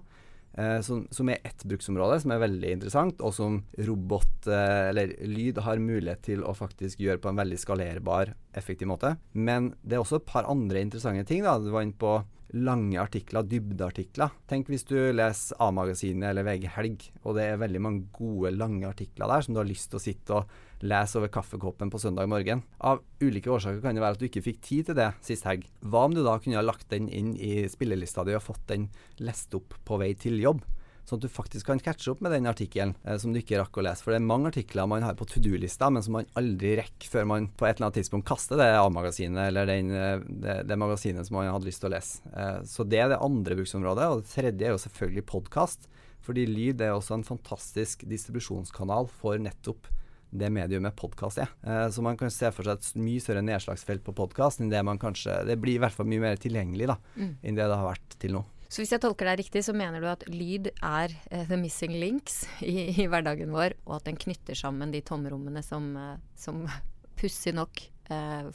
Eh, 0.53 0.81
som, 0.84 1.05
som, 1.12 1.29
er 1.31 1.39
ett 1.48 1.63
bruksområde 1.63 2.17
som 2.24 2.34
er 2.34 2.41
veldig 2.43 2.74
interessant, 2.75 3.22
og 3.24 3.34
som 3.36 3.62
robot 3.88 4.50
eh, 4.51 4.89
eller 4.89 5.13
lyd 5.24 5.62
har 5.63 5.79
mulighet 5.79 6.25
til 6.27 6.43
å 6.43 6.55
faktisk 6.58 7.00
gjøre 7.00 7.22
på 7.24 7.31
en 7.31 7.39
veldig 7.39 7.60
skalerbar, 7.62 8.34
effektiv 8.58 8.91
måte. 8.91 9.15
Men 9.31 9.72
det 9.81 9.96
er 9.96 10.03
også 10.03 10.20
et 10.20 10.27
par 10.27 10.50
andre 10.51 10.84
interessante 10.84 11.24
ting. 11.29 11.46
da, 11.48 11.58
Du 11.60 11.72
var 11.72 11.88
inne 11.88 11.96
på 11.96 12.20
lange 12.51 13.00
artikler, 13.00 13.48
dybdeartikler. 13.48 14.34
Tenk 14.51 14.67
hvis 14.67 14.84
du 14.89 14.98
leser 15.15 15.55
A-magasinet 15.63 16.34
eller 16.34 16.43
VG 16.43 16.67
Helg, 16.75 17.05
og 17.24 17.38
det 17.38 17.48
er 17.48 17.62
veldig 17.62 17.81
mange 17.84 18.10
gode, 18.12 18.51
lange 18.58 18.89
artikler 18.89 19.31
der 19.31 19.46
som 19.46 19.55
du 19.55 19.62
har 19.62 19.70
lyst 19.70 19.91
til 19.93 20.01
å 20.01 20.03
sitte 20.03 20.41
og 20.41 20.60
lese 20.82 21.20
over 21.20 21.32
kaffekoppen 21.34 21.92
på 21.94 22.02
søndag 22.02 22.30
morgen. 22.32 22.64
Av 22.80 23.02
ulike 23.22 23.52
årsaker 23.54 23.82
kan 23.84 23.98
det 23.98 24.04
være 24.04 24.18
at 24.18 24.22
du 24.22 24.28
ikke 24.28 24.46
fikk 24.46 24.62
tid 24.66 24.90
til 24.90 25.00
det 25.00 25.12
sist 25.26 25.48
helg. 25.48 25.66
Hva 25.86 26.06
om 26.08 26.18
du 26.18 26.24
da 26.26 26.38
kunne 26.42 26.60
ha 26.60 26.66
lagt 26.66 26.90
den 26.94 27.10
inn 27.10 27.34
i 27.38 27.68
spillelista 27.72 28.26
di 28.28 28.36
og 28.38 28.46
fått 28.46 28.68
den 28.72 28.90
lest 29.22 29.54
opp 29.58 29.78
på 29.88 30.02
vei 30.02 30.14
til 30.20 30.42
jobb? 30.42 30.64
sånn 31.12 31.20
at 31.20 31.26
du 31.26 31.34
faktisk 31.34 31.68
kan 31.68 31.82
catche 31.82 32.12
opp 32.14 32.22
med 32.24 32.34
den 32.36 32.48
artikkelen 32.50 32.94
eh, 33.04 33.18
som 33.22 33.34
du 33.34 33.42
ikke 33.42 33.60
rakk 33.60 33.80
å 33.80 33.86
lese. 33.86 34.04
For 34.06 34.14
det 34.14 34.22
er 34.22 34.28
mange 34.28 34.52
artikler 34.52 34.90
man 34.90 35.06
har 35.06 35.18
på 35.20 35.28
to 35.30 35.42
do-lista, 35.44 35.90
men 35.94 36.06
som 36.06 36.16
man 36.18 36.30
aldri 36.40 36.76
rekker 36.80 37.12
før 37.12 37.28
man 37.32 37.50
på 37.58 37.68
et 37.68 37.76
eller 37.76 37.90
annet 37.90 38.02
tidspunkt 38.02 38.28
kaster 38.30 38.62
det 38.62 38.70
A-magasinet 38.80 39.50
eller 39.50 39.70
den, 39.70 39.92
eh, 39.92 40.26
det, 40.46 40.58
det, 40.70 40.80
magasinet 40.80 41.28
som 41.28 41.40
man 41.40 41.50
hadde 41.52 41.70
lyst 41.70 41.84
til 41.84 41.92
å 41.92 41.96
lese. 41.96 42.22
Eh, 42.32 42.60
så 42.70 42.86
det 42.88 43.02
er 43.02 43.12
det 43.14 43.22
andre 43.24 43.58
bruksområdet. 43.60 44.12
Og 44.12 44.22
det 44.22 44.34
tredje 44.34 44.70
er 44.70 44.76
jo 44.76 44.84
selvfølgelig 44.86 45.28
podkast. 45.32 45.90
Fordi 46.22 46.46
lyd 46.46 46.84
er 46.86 46.94
også 46.94 47.18
en 47.18 47.26
fantastisk 47.26 48.06
distribusjonskanal 48.06 49.10
for 49.10 49.42
nettopp 49.42 49.90
det 50.32 50.50
mediumet 50.54 50.96
podkast 50.98 51.42
er. 51.44 51.52
Eh, 51.64 51.88
så 51.92 52.04
man 52.04 52.18
kan 52.20 52.32
se 52.34 52.50
for 52.56 52.68
seg 52.68 52.80
et 52.80 53.04
mye 53.04 53.22
større 53.24 53.44
nedslagsfelt 53.46 54.04
på 54.08 54.16
podkast 54.18 54.64
enn 54.64 54.72
det 54.72 54.82
man 54.88 55.00
kanskje 55.02 55.42
Det 55.48 55.58
blir 55.60 55.78
i 55.78 55.84
hvert 55.84 55.96
fall 55.96 56.10
mye 56.10 56.24
mer 56.24 56.40
tilgjengelig 56.42 56.90
da, 56.94 56.98
mm. 57.16 57.32
enn 57.42 57.60
det 57.60 57.68
det 57.68 57.78
har 57.78 57.90
vært 57.92 58.18
til 58.22 58.38
nå. 58.38 58.46
Så 58.72 58.80
hvis 58.80 58.94
jeg 58.94 59.04
tolker 59.04 59.28
deg 59.28 59.42
riktig, 59.42 59.66
så 59.68 59.76
mener 59.76 60.00
du 60.00 60.08
at 60.08 60.22
lyd 60.32 60.70
er 60.72 61.12
uh, 61.12 61.42
the 61.50 61.58
missing 61.60 61.98
links 62.00 62.46
i, 62.64 62.88
i, 62.94 63.08
hverdagen 63.12 63.52
vår, 63.52 63.76
og 63.84 63.98
at 63.98 64.08
den 64.08 64.20
knytter 64.20 64.56
sammen 64.56 64.94
de 64.94 65.02
tomrommene 65.04 65.60
som, 65.66 65.90
uh, 66.00 66.16
som 66.40 66.64
pussig 67.20 67.52
nok 67.58 67.84
eh, 67.84 68.00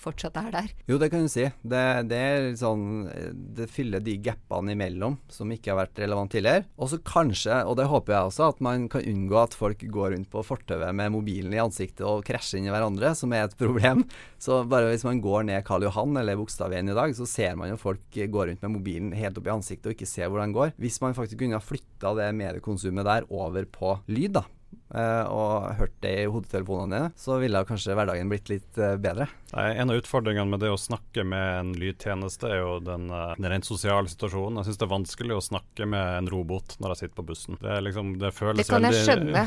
fortsatt 0.00 0.36
er 0.40 0.50
der. 0.54 0.70
Jo, 0.88 0.98
det 1.00 1.10
kan 1.12 1.24
du 1.26 1.30
si. 1.30 1.46
Det, 1.62 1.84
det, 2.10 2.22
sånn 2.60 3.06
Det 3.56 3.68
fyller 3.72 4.02
de 4.04 4.16
gapene 4.22 4.74
imellom 4.76 5.18
som 5.32 5.50
ikke 5.52 5.72
har 5.72 5.80
vært 5.82 6.02
relevant 6.02 6.32
tidligere. 6.32 6.66
Og 6.80 6.90
så 6.92 7.00
kanskje, 7.06 7.60
og 7.66 7.78
det 7.80 7.88
håper 7.90 8.16
jeg 8.16 8.30
også, 8.30 8.50
at 8.54 8.62
man 8.64 8.88
kan 8.92 9.06
unngå 9.06 9.40
at 9.40 9.56
folk 9.56 9.84
går 9.92 10.14
rundt 10.14 10.30
på 10.32 10.44
fortauet 10.46 10.94
med 10.96 11.14
mobilen 11.14 11.54
i 11.56 11.62
ansiktet 11.62 12.04
og 12.06 12.24
krasjer 12.26 12.60
inn 12.60 12.68
i 12.70 12.74
hverandre, 12.74 13.14
som 13.18 13.34
er 13.36 13.46
et 13.46 13.56
problem. 13.58 14.04
Så 14.42 14.62
bare 14.68 14.90
hvis 14.92 15.06
man 15.06 15.22
går 15.24 15.48
ned 15.50 15.64
Karl 15.66 15.86
Johan 15.86 16.16
eller 16.20 16.38
Bogstadveien 16.38 16.92
i 16.92 16.96
dag, 16.96 17.14
så 17.16 17.28
ser 17.28 17.56
man 17.58 17.72
jo 17.72 17.80
folk 17.80 18.04
gå 18.16 18.46
rundt 18.48 18.62
med 18.64 18.74
mobilen 18.78 19.14
helt 19.16 19.38
opp 19.38 19.48
i 19.48 19.54
ansiktet 19.54 19.90
og 19.90 19.96
ikke 19.96 20.10
se 20.10 20.26
hvor 20.26 20.42
den 20.42 20.54
går. 20.56 20.74
Hvis 20.80 21.00
man 21.04 21.16
faktisk 21.16 21.40
kunne 21.42 21.58
ha 21.58 21.64
flytta 21.64 22.14
det 22.18 22.30
mediekonsumet 22.36 23.06
der 23.06 23.30
over 23.32 23.66
på 23.70 23.96
lyd, 24.10 24.36
da, 24.36 24.44
og 24.90 25.74
hørt 25.80 25.96
det 26.00 26.12
i 26.22 26.26
hodetelefonene 26.30 26.96
dine, 26.96 27.10
så 27.18 27.38
ville 27.42 27.64
kanskje 27.66 27.96
hverdagen 27.96 28.30
blitt 28.30 28.50
litt 28.50 28.78
uh, 28.78 28.94
bedre. 29.00 29.26
En 29.56 29.90
av 29.90 29.98
utfordringene 29.98 30.50
med 30.50 30.60
det 30.62 30.70
å 30.70 30.78
snakke 30.78 31.24
med 31.26 31.60
en 31.60 31.72
lydtjeneste, 31.78 32.50
er 32.50 32.60
jo 32.62 32.76
den, 32.84 33.08
uh, 33.10 33.34
den 33.38 33.48
rent 33.50 33.66
sosiale 33.66 34.10
situasjonen. 34.10 34.60
Jeg 34.60 34.70
syns 34.70 34.80
det 34.80 34.86
er 34.86 34.92
vanskelig 34.92 35.36
å 35.36 35.44
snakke 35.44 35.88
med 35.90 36.20
en 36.20 36.30
robot 36.30 36.76
når 36.82 36.94
jeg 36.94 37.02
sitter 37.02 37.16
på 37.18 37.26
bussen. 37.32 37.58
Det, 37.62 37.78
liksom, 37.86 38.14
det 38.22 38.32
føles 38.36 38.62
det 38.62 38.68
kan 38.70 38.86
veldig, 38.86 39.00
jeg 39.00 39.08
skjønne. 39.10 39.44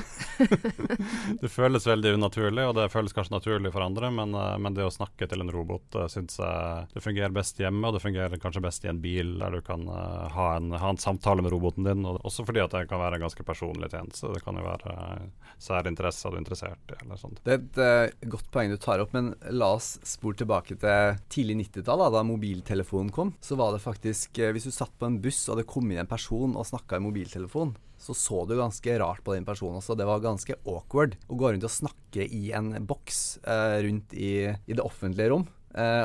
det 1.44 1.54
føles 1.54 1.88
veldig 1.88 2.16
unaturlig, 2.20 2.68
og 2.68 2.76
det 2.80 2.90
føles 2.94 3.16
kanskje 3.16 3.38
naturlig 3.38 3.74
for 3.76 3.86
andre, 3.86 4.12
men, 4.20 4.36
men 4.36 4.76
det 4.78 4.88
å 4.88 4.94
snakke 4.94 5.30
til 5.30 5.46
en 5.46 5.54
robot 5.54 6.00
syns 6.12 6.40
jeg 6.40 6.88
det 6.94 7.04
fungerer 7.04 7.34
best 7.34 7.60
hjemme, 7.60 7.88
og 7.88 7.96
det 7.96 8.04
fungerer 8.04 8.42
kanskje 8.42 8.64
best 8.64 8.86
i 8.86 8.92
en 8.92 9.02
bil 9.04 9.38
der 9.40 9.56
du 9.56 9.64
kan 9.66 9.86
ha 9.88 10.48
en, 10.56 10.72
ha, 10.74 10.90
en, 10.90 11.00
samtale 11.00 11.44
med 11.46 11.54
roboten 11.54 11.88
din, 11.88 12.06
og 12.08 12.20
også 12.28 12.46
fordi 12.48 12.64
at 12.64 12.74
det 12.76 12.88
kan 12.90 13.02
være 13.02 13.20
en 13.20 13.28
ganske 13.28 13.46
personlig 13.46 13.92
tjeneste. 13.94 14.32
Det 14.34 14.44
kan 14.44 14.58
jo 14.60 14.66
være 14.66 15.29
særinteresser 15.60 16.32
du 16.32 16.38
er 16.38 16.42
interessert 16.42 16.94
i. 16.94 16.98
eller 17.04 17.20
sånt. 17.20 17.42
Det 17.44 17.54
er 17.54 17.60
et 17.60 17.80
uh, 17.82 18.30
godt 18.36 18.48
poeng 18.54 18.72
du 18.72 18.78
tar 18.82 19.04
opp, 19.04 19.14
men 19.16 19.34
la 19.52 19.74
oss 19.76 19.98
spore 20.08 20.40
tilbake 20.40 20.78
til 20.80 21.20
tidlig 21.32 21.60
90-tall, 21.66 22.06
da, 22.16 22.24
mobiltelefonen 22.26 23.12
kom. 23.16 23.34
Så 23.44 23.60
var 23.60 23.76
det 23.76 23.84
faktisk, 23.84 24.40
uh, 24.40 24.54
hvis 24.56 24.70
du 24.70 24.74
satt 24.74 24.96
på 25.00 25.10
en 25.10 25.20
buss 25.24 25.44
og 25.52 25.60
det 25.60 25.68
kom 25.70 25.92
inn 25.92 26.02
en 26.04 26.10
person 26.10 26.56
og 26.56 26.68
snakka 26.70 27.00
i 27.00 27.06
mobiltelefon, 27.06 27.76
så 28.00 28.16
så 28.16 28.46
du 28.48 28.56
ganske 28.56 28.94
rart 29.02 29.24
på 29.26 29.36
den 29.36 29.48
personen 29.48 29.82
også. 29.82 29.98
Det 30.00 30.08
var 30.08 30.24
ganske 30.24 30.56
awkward 30.64 31.18
å 31.28 31.40
gå 31.40 31.52
rundt 31.52 31.68
og 31.68 31.76
snakke 31.76 32.24
i 32.24 32.54
en 32.56 32.72
boks 32.88 33.42
uh, 33.44 33.76
rundt 33.84 34.16
i, 34.16 34.34
i, 34.48 34.76
det 34.76 34.86
offentlige 34.86 35.34
rom. 35.34 35.48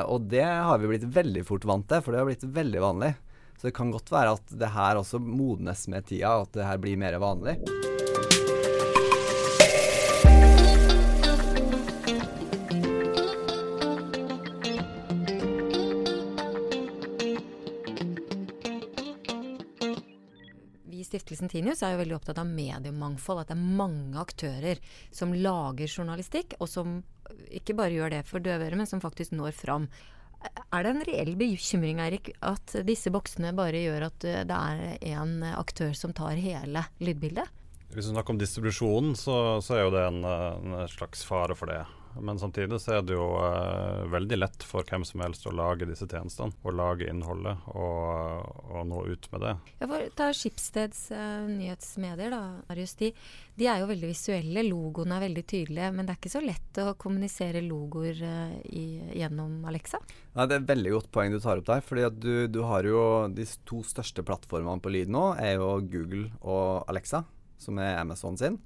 og 0.05 0.27
det 0.29 0.43
har 0.45 0.77
vi 0.77 0.91
blitt 0.91 1.07
veldig 1.15 1.41
fort 1.47 1.63
vant 1.65 1.87
til, 1.89 2.03
for 2.03 2.13
det 2.13 2.19
har 2.19 2.27
blitt 2.27 2.43
veldig 2.59 2.83
vanlig. 2.83 3.15
Så 3.55 3.69
det 3.69 3.77
kan 3.79 3.89
godt 3.95 4.11
være 4.11 4.35
at 4.35 4.55
det 4.59 4.75
her 4.75 4.99
også 4.99 5.23
modnes 5.23 5.87
med 5.87 6.05
tida, 6.11 6.35
at 6.43 6.53
det 6.53 6.67
her 6.67 6.83
blir 6.83 6.99
mer 6.99 7.17
vanlig. 7.23 7.61
Stiftelsen 21.25 21.49
Tinius 21.49 21.79
er 21.81 21.95
jo 21.95 22.01
veldig 22.03 22.15
opptatt 22.19 22.37
av 22.37 22.49
mediemangfold. 22.53 23.39
At 23.41 23.49
det 23.49 23.55
er 23.55 23.77
mange 23.79 24.19
aktører 24.21 24.81
som 25.09 25.33
lager 25.33 25.89
journalistikk, 25.89 26.53
og 26.61 26.69
som 26.69 26.99
ikke 27.49 27.73
bare 27.73 27.95
gjør 27.95 28.13
det 28.13 28.19
for 28.29 28.45
døvere, 28.45 28.77
men 28.77 28.85
som 28.85 29.01
faktisk 29.01 29.33
når 29.33 29.55
fram. 29.57 29.87
Er 30.69 30.85
det 30.85 30.91
en 30.91 31.03
reell 31.07 31.33
bekymring 31.39 31.97
Erik, 32.03 32.29
at 32.45 32.75
disse 32.85 33.09
boksene 33.09 33.55
bare 33.57 33.81
gjør 33.81 34.05
at 34.11 34.19
det 34.21 34.59
er 34.59 35.15
en 35.15 35.39
aktør 35.55 35.97
som 35.97 36.13
tar 36.13 36.37
hele 36.37 36.85
lydbildet? 37.01 37.49
Hvis 37.95 38.05
du 38.05 38.13
snakker 38.13 38.35
om 38.35 38.41
distribusjonen, 38.43 39.17
så, 39.17 39.57
så 39.65 39.79
er 39.79 39.85
jo 39.87 39.95
det 39.95 40.05
en, 40.05 40.21
en 40.21 40.77
slags 40.93 41.25
fare 41.25 41.57
for 41.57 41.73
det. 41.73 41.81
Men 42.21 42.39
samtidig 42.39 42.79
så 42.81 42.97
er 42.97 43.05
det 43.05 43.15
jo 43.15 43.25
uh, 43.39 44.05
veldig 44.11 44.37
lett 44.37 44.65
for 44.65 44.87
hvem 44.87 45.03
som 45.07 45.23
helst 45.25 45.45
å 45.47 45.53
lage 45.55 45.87
disse 45.89 46.07
tjenestene. 46.07 46.55
Og 46.63 46.75
lage 46.77 47.09
innholdet 47.09 47.65
og, 47.73 48.45
og 48.71 48.85
nå 48.89 49.03
ut 49.11 49.27
med 49.33 49.43
det. 49.45 49.53
Ja, 49.81 49.89
for 49.89 50.05
Ta 50.17 50.29
Skipsteds 50.35 51.07
uh, 51.15 51.47
nyhetsmedier, 51.49 52.33
da, 52.33 52.41
Marius. 52.69 52.95
De, 52.99 53.11
de, 53.55 53.69
er 53.71 53.81
jo 53.83 53.89
veldig 53.91 54.11
visuelle. 54.11 54.65
Logoene 54.67 55.17
er 55.17 55.25
veldig 55.27 55.45
tydelige. 55.51 55.91
Men 55.95 56.07
det 56.07 56.15
er 56.15 56.21
ikke 56.21 56.35
så 56.35 56.43
lett 56.45 56.81
å 56.83 56.95
kommunisere 57.01 57.63
logoer 57.65 58.21
uh, 58.23 58.55
i, 58.71 58.85
gjennom 59.21 59.57
Alexa? 59.71 60.01
Nei, 60.35 60.47
Det 60.47 60.57
er 60.59 60.63
et 60.63 60.71
veldig 60.73 60.95
godt 60.97 61.11
poeng 61.15 61.35
du 61.35 61.41
tar 61.43 61.61
opp 61.61 61.69
der. 61.71 61.83
fordi 61.85 62.07
at 62.07 62.21
du, 62.21 62.33
du 62.51 62.61
har 62.67 62.87
jo 62.87 63.01
De 63.35 63.45
to 63.67 63.81
største 63.87 64.23
plattformene 64.25 64.81
på 64.83 64.91
lyd 64.93 65.11
nå 65.11 65.27
er 65.41 65.57
jo 65.59 65.75
Google 65.91 66.29
og 66.41 66.87
Alexa, 66.91 67.23
som 67.61 67.79
er 67.81 67.99
Amazon 67.99 68.37
sin. 68.39 68.59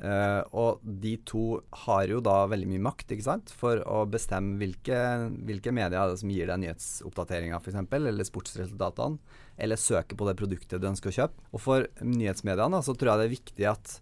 Uh, 0.00 0.40
og 0.56 0.80
de 0.80 1.12
to 1.28 1.60
har 1.82 2.08
jo 2.08 2.22
da 2.24 2.46
veldig 2.48 2.70
mye 2.70 2.84
makt 2.86 3.12
ikke 3.12 3.26
sant? 3.26 3.50
for 3.52 3.82
å 3.84 4.06
bestemme 4.08 4.56
hvilke, 4.56 4.96
hvilke 5.44 5.74
medier 5.76 6.14
som 6.16 6.32
gir 6.32 6.48
deg 6.48 6.62
nyhetsoppdateringer 6.62 7.60
f.eks., 7.60 7.82
eller 7.98 8.28
sportsresultatene, 8.28 9.20
eller 9.60 9.80
søker 9.80 10.16
på 10.16 10.28
det 10.28 10.38
produktet 10.40 10.80
du 10.80 10.88
ønsker 10.88 11.12
å 11.12 11.16
kjøpe. 11.18 11.48
Og 11.52 11.64
for 11.64 11.88
nyhetsmediene 12.00 12.80
så 12.86 12.96
tror 12.96 13.12
jeg 13.12 13.20
det 13.20 13.28
er 13.28 13.36
viktig 13.36 13.68
at 13.74 13.98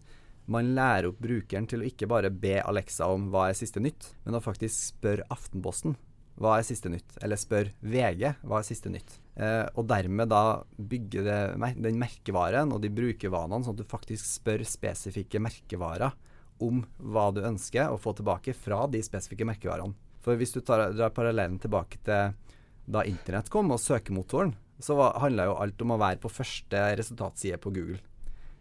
man 0.48 0.70
lærer 0.78 1.10
opp 1.10 1.18
brukeren 1.20 1.66
til 1.68 1.82
å 1.82 1.88
ikke 1.90 2.08
bare 2.08 2.30
be 2.32 2.56
Alexa 2.62 3.10
om 3.10 3.26
hva 3.32 3.48
er 3.50 3.58
siste 3.58 3.82
nytt, 3.82 4.14
men 4.24 4.38
å 4.38 4.44
faktisk 4.44 4.94
spørre 4.94 5.26
Aftenposten 5.34 5.98
hva 6.38 6.58
er 6.58 6.66
siste 6.66 6.90
nytt? 6.92 7.16
Eller 7.22 7.38
spør 7.40 7.72
VG 7.82 8.36
hva 8.46 8.60
er 8.60 8.66
siste 8.66 8.92
nytt? 8.92 9.18
Eh, 9.38 9.64
og 9.78 9.86
dermed 9.86 10.32
da 10.32 10.42
bygge 10.76 11.22
det, 11.22 11.38
den 11.78 12.00
merkevaren 12.00 12.72
og 12.74 12.82
de 12.82 12.90
brukervanene, 12.90 13.62
sånn 13.62 13.76
at 13.76 13.82
du 13.82 13.86
faktisk 13.86 14.26
spør 14.26 14.64
spesifikke 14.66 15.42
merkevarer 15.42 16.16
om 16.64 16.82
hva 16.98 17.28
du 17.30 17.44
ønsker 17.46 17.92
å 17.92 18.00
få 18.02 18.16
tilbake 18.18 18.54
fra 18.56 18.82
de 18.90 19.02
spesifikke 19.04 19.46
merkevarene. 19.46 19.94
For 20.24 20.34
hvis 20.38 20.56
du 20.56 20.60
tar, 20.66 20.88
drar 20.90 21.14
parallellen 21.14 21.60
tilbake 21.62 22.00
til 22.02 22.34
da 22.88 23.04
internett 23.06 23.50
kom 23.52 23.70
og 23.70 23.78
søkemotoren, 23.80 24.56
så 24.82 24.96
handla 25.22 25.48
jo 25.48 25.56
alt 25.62 25.82
om 25.84 25.94
å 25.94 26.00
være 26.00 26.20
på 26.22 26.30
første 26.32 26.82
resultatside 26.98 27.58
på 27.62 27.72
Google. 27.74 28.00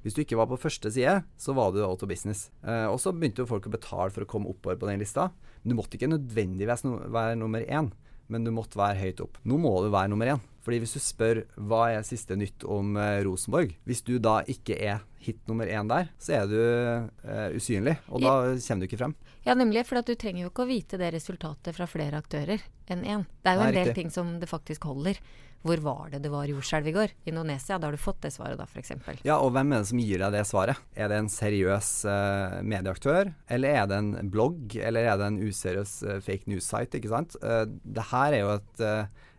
Hvis 0.06 0.16
du 0.16 0.22
ikke 0.22 0.38
var 0.40 0.50
på 0.50 0.60
første 0.62 0.92
side, 0.94 1.20
så 1.42 1.54
var 1.58 1.74
du 1.74 1.82
out 1.84 2.04
of 2.06 2.10
business. 2.10 2.48
Eh, 2.62 2.86
og 2.86 3.00
så 3.02 3.12
begynte 3.12 3.42
jo 3.44 3.50
folk 3.50 3.66
å 3.68 3.74
betale 3.74 4.14
for 4.14 4.24
å 4.24 4.30
komme 4.30 4.50
oppover 4.52 4.78
på 4.80 4.90
den 4.90 5.02
lista. 5.02 5.32
Men 5.62 5.74
du 5.74 5.80
måtte 5.80 5.98
ikke 5.98 6.12
nødvendigvis 6.14 6.86
være 6.86 7.40
nummer 7.42 7.66
én, 7.66 7.90
men 8.28 8.44
du 8.48 8.52
måtte 8.52 8.80
være 8.80 9.00
høyt 9.02 9.22
opp. 9.24 9.38
Nå 9.48 9.58
må 9.62 9.72
du 9.84 9.92
være 9.94 10.12
nummer 10.12 10.34
én. 10.36 10.42
Fordi 10.68 10.82
hvis 10.84 10.98
du 10.98 11.00
spør 11.00 11.40
hva 11.64 11.86
er 11.96 12.04
siste 12.04 12.36
nytt 12.36 12.66
om 12.68 12.98
eh, 13.00 13.22
Rosenborg, 13.24 13.72
hvis 13.88 14.02
du 14.04 14.18
da 14.20 14.42
ikke 14.52 14.76
er 14.84 15.06
hit 15.24 15.40
nummer 15.48 15.70
én 15.72 15.88
der, 15.88 16.10
så 16.20 16.42
er 16.42 16.50
du 16.52 16.58
eh, 16.60 17.56
usynlig. 17.56 17.94
Og 18.12 18.20
da 18.26 18.34
kommer 18.52 18.84
du 18.84 18.88
ikke 18.90 19.00
frem. 19.00 19.16
Ja, 19.48 19.56
nemlig. 19.56 19.86
For 19.88 20.04
du 20.04 20.12
trenger 20.20 20.44
jo 20.44 20.52
ikke 20.52 20.66
å 20.66 20.70
vite 20.70 21.00
det 21.00 21.14
resultatet 21.16 21.76
fra 21.78 21.88
flere 21.88 22.20
aktører 22.20 22.60
enn 22.92 23.06
én. 23.08 23.24
Det 23.44 23.54
er 23.54 23.56
jo 23.56 23.64
Nei, 23.64 23.70
en 23.72 23.78
del 23.80 23.88
riktig. 23.88 24.02
ting 24.02 24.12
som 24.12 24.34
det 24.42 24.52
faktisk 24.52 24.90
holder. 24.92 25.22
Hvor 25.66 25.82
var 25.84 26.12
det 26.14 26.22
det 26.24 26.32
var 26.32 26.48
jordskjelv 26.48 26.88
i 26.88 26.94
går? 26.96 27.14
Indonesia. 27.30 27.78
Da 27.78 27.90
har 27.90 27.96
du 27.96 28.02
fått 28.02 28.22
det 28.24 28.32
svaret, 28.36 28.60
da, 28.60 28.68
f.eks. 28.70 28.94
Ja, 29.26 29.40
og 29.42 29.52
hvem 29.56 29.74
er 29.74 29.84
det 29.84 29.90
som 29.90 30.02
gir 30.02 30.22
deg 30.22 30.38
det 30.38 30.46
svaret? 30.48 30.80
Er 30.96 31.12
det 31.12 31.20
en 31.22 31.30
seriøs 31.32 31.92
uh, 32.08 32.58
medieaktør, 32.64 33.34
eller 33.52 33.82
er 33.82 33.90
det 33.90 34.00
en 34.00 34.32
blogg, 34.32 34.78
eller 34.78 35.10
er 35.10 35.20
det 35.20 35.32
en 35.32 35.42
useriøs 35.42 35.98
uh, 36.08 36.16
fake 36.24 36.52
news-site, 36.52 37.02
ikke 37.02 37.12
sant? 37.12 37.38
Uh, 37.44 37.66
det 37.84 38.10
her 38.14 38.38
er 38.38 38.44
jo 38.46 38.56
et, 38.56 38.88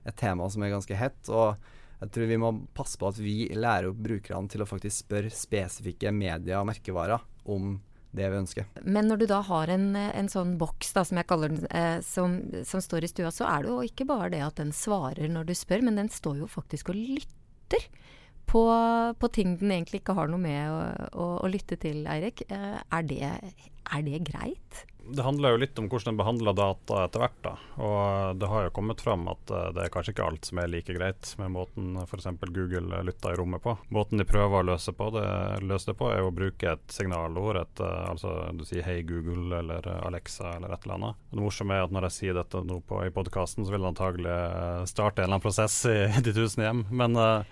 et 0.08 0.18
tema 0.18 0.48
som 0.52 0.64
er 0.64 0.74
ganske 0.74 0.98
hett. 0.98 1.20
og 1.32 1.56
jeg 1.98 2.12
tror 2.14 2.28
vi 2.30 2.38
må 2.38 2.52
passe 2.78 2.98
på 2.98 3.08
at 3.10 3.18
vi 3.18 3.48
lærer 3.58 3.90
opp 3.90 3.98
brukerne 4.02 4.50
til 4.50 4.62
å 4.62 4.68
faktisk 4.70 5.02
spørre 5.02 5.32
spesifikke 5.34 6.12
medier 6.14 6.60
og 6.60 6.68
merkevarer 6.68 7.24
om 7.50 7.72
det 8.16 8.28
vi 8.32 8.40
ønsker. 8.40 8.68
Men 8.82 9.10
når 9.10 9.22
du 9.22 9.26
da 9.30 9.40
har 9.44 9.70
en, 9.72 9.90
en 9.96 10.30
sånn 10.32 10.56
boks, 10.60 10.94
da, 10.96 11.04
som 11.04 11.20
jeg 11.20 11.28
kaller 11.28 11.52
den, 11.52 11.66
eh, 11.76 11.98
som, 12.04 12.38
som, 12.66 12.82
står 12.84 13.04
i 13.04 13.10
stua, 13.12 13.32
så 13.34 13.48
er 13.50 13.64
det 13.64 13.72
jo 13.72 13.80
ikke 13.84 14.08
bare 14.08 14.30
det 14.32 14.44
at 14.46 14.60
den 14.60 14.72
svarer 14.76 15.28
når 15.32 15.50
du 15.50 15.54
spør, 15.58 15.84
men 15.84 16.00
den 16.00 16.10
står 16.12 16.42
jo 16.42 16.50
faktisk 16.50 16.92
og 16.92 17.00
lytter. 17.00 17.88
På, 18.48 18.62
på 19.20 19.28
ting 19.28 19.58
den 19.60 19.74
egentlig 19.74 20.00
ikke 20.00 20.14
har 20.16 20.30
noe 20.32 20.40
med 20.40 20.70
å, 20.72 20.76
å, 21.20 21.24
å 21.44 21.50
lytte 21.52 21.76
til, 21.80 22.06
Eirik. 22.08 22.46
Eh, 22.48 22.78
er, 22.80 23.10
er 23.92 24.06
det 24.06 24.22
greit? 24.24 24.86
Det 25.08 25.24
handler 25.24 25.54
jo 25.54 25.60
litt 25.62 25.78
om 25.80 25.88
hvordan 25.88 26.12
en 26.12 26.18
behandler 26.20 26.56
data 26.56 27.04
etter 27.06 27.22
hvert. 27.22 27.38
da, 27.44 27.52
og 27.80 28.40
Det 28.40 28.50
har 28.50 28.66
jo 28.66 28.74
kommet 28.76 29.00
fram 29.00 29.26
at 29.32 29.52
uh, 29.52 29.68
det 29.76 29.84
er 29.84 29.92
kanskje 29.94 30.14
ikke 30.14 30.26
alt 30.26 30.48
som 30.48 30.60
er 30.60 30.70
like 30.72 30.96
greit 30.96 31.32
med 31.40 31.54
måten 31.54 31.96
f.eks. 32.04 32.28
Google 32.44 33.02
lytter 33.06 33.32
i 33.32 33.38
rommet 33.40 33.64
på. 33.64 33.76
Måten 33.94 34.20
de 34.20 34.28
prøver 34.28 34.60
å 34.60 34.68
løse, 34.68 34.92
på 34.92 35.10
det, 35.16 35.24
løse 35.64 35.92
det 35.92 35.96
på, 36.00 36.10
er 36.12 36.24
å 36.24 36.34
bruke 36.34 36.74
et 36.74 36.94
signalord. 36.94 37.62
Et, 37.62 37.84
uh, 37.84 38.10
altså 38.12 38.34
du 38.58 38.64
sier 38.68 38.84
'Hei, 38.84 39.00
Google' 39.08 39.62
eller 39.62 39.88
Alexa 39.98 40.56
eller 40.56 40.74
et 40.74 40.84
eller 40.84 40.98
annet. 40.98 41.26
Det 41.32 41.42
morsomme 41.42 41.76
er 41.76 41.88
at 41.88 41.94
når 41.94 42.08
jeg 42.08 42.18
sier 42.18 42.38
dette 42.38 42.64
nå 42.64 42.80
på, 42.84 43.02
i 43.06 43.14
podkasten, 43.14 43.64
så 43.64 43.74
vil 43.74 43.84
det 43.84 43.92
antagelig 43.94 44.38
starte 44.90 45.22
en 45.22 45.28
eller 45.28 45.38
annen 45.38 45.46
prosess 45.46 45.82
i 45.88 46.22
de 46.24 46.34
tusen 46.36 46.64
hjem. 46.64 46.86
Men 46.90 47.16
uh, 47.16 47.44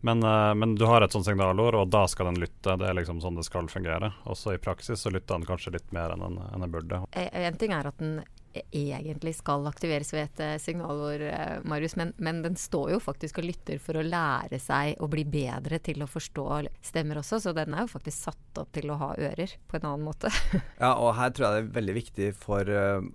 men, 0.00 0.22
uh, 0.24 0.54
men, 0.54 0.74
du 0.74 0.84
har 0.84 1.02
et 1.02 1.12
sånt 1.12 1.26
signalord, 1.28 1.76
og 1.76 1.88
da 1.92 2.06
skal 2.08 2.30
den 2.30 2.40
lytte. 2.40 2.76
Det 2.80 2.88
er 2.88 2.96
liksom 2.96 3.20
sånn 3.20 3.36
det 3.36 3.46
skal 3.48 3.68
fungere. 3.68 4.12
Også 4.24 4.54
i 4.56 4.60
praksis 4.62 5.04
så 5.04 5.12
lytter 5.12 5.36
den 5.36 5.48
kanskje 5.48 5.76
litt 5.76 5.90
mer 5.96 6.16
enn 6.16 6.38
den, 6.40 6.70
burde. 6.72 7.04
Eh, 7.12 7.28
en 7.44 7.58
ting 7.60 7.74
er 7.76 7.90
at 7.90 7.98
den 8.00 8.22
egentlig 8.50 9.36
skal 9.36 9.62
aktiveres 9.68 10.08
ved 10.10 10.24
et 10.24 10.40
eh, 10.42 10.56
signalord, 10.58 11.22
Marius, 11.68 11.94
men, 12.00 12.10
men, 12.18 12.40
den 12.42 12.56
står 12.58 12.96
jo 12.96 12.98
faktisk 13.02 13.38
og 13.38 13.46
lytter 13.46 13.78
for 13.78 14.00
å 14.00 14.02
lære 14.02 14.58
seg 14.58 14.98
å 14.98 15.06
bli 15.10 15.22
bedre 15.22 15.78
til 15.84 16.02
å 16.02 16.08
forstå 16.10 16.46
stemmer 16.82 17.20
også, 17.20 17.38
så 17.44 17.52
den 17.54 17.76
er 17.76 17.84
jo 17.84 17.92
faktisk 17.92 18.24
satt 18.24 18.58
opp 18.58 18.72
til 18.74 18.90
å 18.90 18.98
ha 19.04 19.12
ører 19.14 19.54
på 19.70 19.78
en 19.78 19.86
annen 19.92 20.08
måte. 20.08 20.32
ja, 20.82 20.96
og 20.96 21.12
her 21.20 21.30
tror 21.30 21.46
jeg 21.46 21.54
det 21.54 21.62
er 21.62 21.74
veldig 21.78 21.98
viktig 22.00 22.30
for 22.40 22.72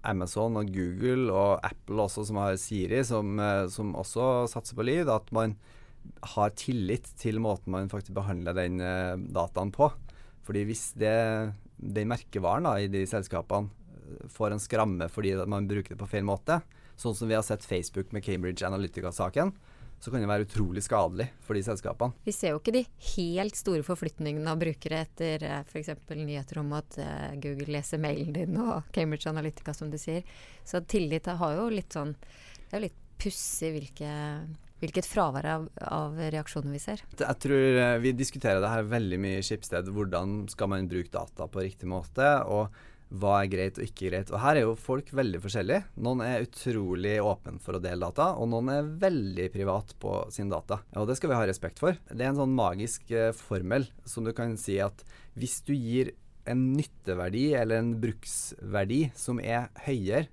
Amazon 0.08 0.62
og 0.62 0.72
Google 0.72 1.34
og 1.34 1.66
Apple 1.68 2.06
også, 2.08 2.30
som 2.30 2.40
har 2.40 2.56
Siri, 2.62 3.04
som, 3.04 3.36
som 3.74 3.92
også 3.98 4.46
satser 4.54 4.80
på 4.80 4.88
lyd, 4.88 5.12
at 5.12 5.34
man 5.36 5.58
har 6.36 6.54
tillit 6.58 7.08
til 7.20 7.40
måten 7.44 7.74
man 7.76 7.92
faktisk 7.92 8.16
behandler 8.18 8.56
den 8.58 8.82
uh, 8.82 9.16
dataen 9.16 9.74
på. 9.76 9.90
Fordi 10.46 10.66
hvis 10.68 10.92
det, 11.00 11.16
den 11.78 12.12
merkevaren 12.12 12.68
da, 12.68 12.76
i 12.80 12.90
de 12.92 13.02
selskapene 13.10 13.72
eh, 13.96 14.26
får 14.30 14.54
en 14.54 14.62
skramme 14.62 15.08
fordi 15.10 15.34
man 15.50 15.66
bruker 15.70 15.96
det 15.96 16.02
på 16.02 16.10
feil 16.12 16.26
måte, 16.28 16.60
sånn 17.02 17.16
som 17.18 17.32
vi 17.32 17.34
har 17.36 17.46
sett 17.46 17.66
Facebook 17.66 18.14
med 18.14 18.24
Cambridge 18.24 18.62
Analytica-saken, 18.68 19.56
så 20.00 20.12
kan 20.12 20.22
det 20.22 20.30
være 20.30 20.46
utrolig 20.46 20.84
skadelig 20.86 21.26
for 21.42 21.58
de 21.58 21.64
selskapene. 21.66 22.14
Vi 22.28 22.34
ser 22.36 22.54
jo 22.54 22.60
ikke 22.60 22.76
de 22.76 22.84
helt 23.16 23.58
store 23.58 23.82
forflytningene 23.88 24.52
av 24.52 24.62
brukere 24.62 25.00
etter 25.08 25.48
uh, 25.50 25.64
f.eks. 25.66 25.90
nyheter 26.14 26.62
om 26.62 26.76
at 26.78 27.00
Google 27.42 27.72
leser 27.80 28.04
mailen 28.04 28.36
din 28.38 28.60
og 28.62 28.92
Cambridge 28.94 29.32
Analytica, 29.32 29.74
som 29.74 29.90
du 29.90 29.98
sier. 29.98 30.22
Så 30.62 30.84
tillit 30.86 31.26
har 31.26 31.58
jo 31.58 31.72
litt 31.74 31.96
sånn 31.96 32.14
Det 32.14 32.70
er 32.70 32.78
jo 32.78 32.86
litt 32.86 33.02
pussig 33.18 33.72
hvilke 33.74 34.12
hvilket 34.82 35.08
fravær 35.08 35.48
av, 35.48 35.70
av, 35.82 36.18
reaksjoner 36.34 36.74
vi 36.76 36.82
ser. 36.84 37.04
Jeg 37.20 37.40
tror 37.42 37.80
eh, 37.82 38.00
Vi 38.04 38.12
diskuterer 38.18 38.60
det 38.64 38.74
her 38.74 38.90
veldig 38.92 39.22
mye 39.22 39.40
i 39.40 39.46
Skipsted. 39.46 39.88
Hvordan 39.96 40.44
skal 40.52 40.72
man 40.72 40.90
bruke 40.92 41.14
data 41.14 41.48
på 41.48 41.64
riktig 41.64 41.90
måte? 41.92 42.36
og 42.46 42.76
hva 43.14 43.36
er 43.44 43.50
greit 43.52 43.80
og 43.80 43.86
ikke 43.86 44.10
greit. 44.10 44.32
Og 44.34 44.42
Her 44.42 44.58
er 44.58 44.66
jo 44.66 44.76
folk 44.80 45.12
veldig 45.16 45.42
forskjellige. 45.44 45.86
Noen 46.04 46.24
er 46.26 46.46
utrolig 46.46 47.16
åpne 47.22 47.60
for 47.64 47.78
å 47.78 47.82
dele 47.84 48.08
data, 48.08 48.32
og 48.40 48.50
noen 48.52 48.72
er 48.74 48.92
veldig 49.06 49.48
privat 49.54 49.94
på 50.02 50.18
sin 50.34 50.52
data. 50.52 50.82
Og 50.98 51.08
Det 51.08 51.18
skal 51.20 51.32
vi 51.32 51.40
ha 51.40 51.46
respekt 51.48 51.82
for. 51.82 51.98
Det 52.10 52.22
er 52.22 52.34
en 52.34 52.42
sånn 52.42 52.56
magisk 52.58 53.12
uh, 53.14 53.32
formel 53.36 53.88
som 54.10 54.26
du 54.26 54.34
kan 54.36 54.58
si 54.60 54.80
at 54.84 55.06
hvis 55.38 55.62
du 55.68 55.74
gir 55.76 56.16
en 56.50 56.74
nytteverdi 56.76 57.54
eller 57.58 57.82
en 57.82 57.96
bruksverdi 58.02 59.10
som 59.18 59.40
er 59.42 59.70
høyere 59.86 60.28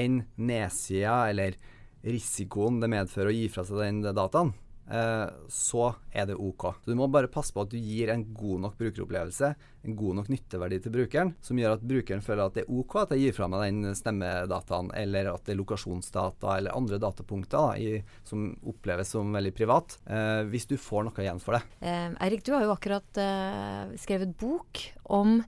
enn 0.00 0.22
nedsida 0.40 1.28
eller 1.28 1.58
risikoen 2.02 2.80
det 2.82 2.90
medfører 2.92 3.30
å 3.30 3.36
gi 3.36 3.48
fra 3.52 3.64
seg 3.66 3.80
den 3.82 4.02
dataen, 4.04 4.52
eh, 4.90 5.28
så 5.48 5.86
er 6.10 6.26
det 6.28 6.36
OK. 6.40 6.66
Så 6.82 6.90
Du 6.90 6.96
må 6.98 7.08
bare 7.10 7.30
passe 7.32 7.54
på 7.54 7.62
at 7.62 7.70
du 7.70 7.78
gir 7.78 8.10
en 8.12 8.24
god 8.34 8.64
nok 8.66 8.76
brukeropplevelse, 8.80 9.52
en 9.86 9.96
god 9.98 10.18
nok 10.20 10.30
nytteverdi 10.32 10.80
til 10.82 10.94
brukeren, 10.96 11.32
som 11.42 11.58
gjør 11.58 11.76
at 11.76 11.86
brukeren 11.86 12.24
føler 12.24 12.44
at 12.44 12.58
det 12.58 12.64
er 12.64 12.74
OK 12.74 12.96
at 13.02 13.14
jeg 13.14 13.24
gir 13.26 13.36
fra 13.36 13.48
meg 13.52 13.64
den 13.68 13.96
stemmedataen, 13.98 14.92
eller 14.98 15.32
at 15.32 15.46
det 15.46 15.54
er 15.54 15.60
lokasjonsdata 15.62 16.58
eller 16.58 16.76
andre 16.76 17.00
datapunkter 17.02 17.58
da, 17.58 17.74
i, 17.78 18.02
som 18.28 18.50
oppleves 18.68 19.14
som 19.14 19.32
veldig 19.34 19.54
privat, 19.56 19.98
eh, 20.06 20.42
hvis 20.50 20.68
du 20.70 20.78
får 20.80 21.08
noe 21.08 21.24
igjen 21.24 21.42
for 21.42 21.58
det. 21.58 21.64
Eh, 21.80 22.08
Eirik, 22.24 22.44
du 22.46 22.54
har 22.56 22.66
jo 22.66 22.74
akkurat 22.74 23.22
eh, 23.22 23.94
skrevet 24.02 24.34
bok 24.40 24.86
om 25.04 25.40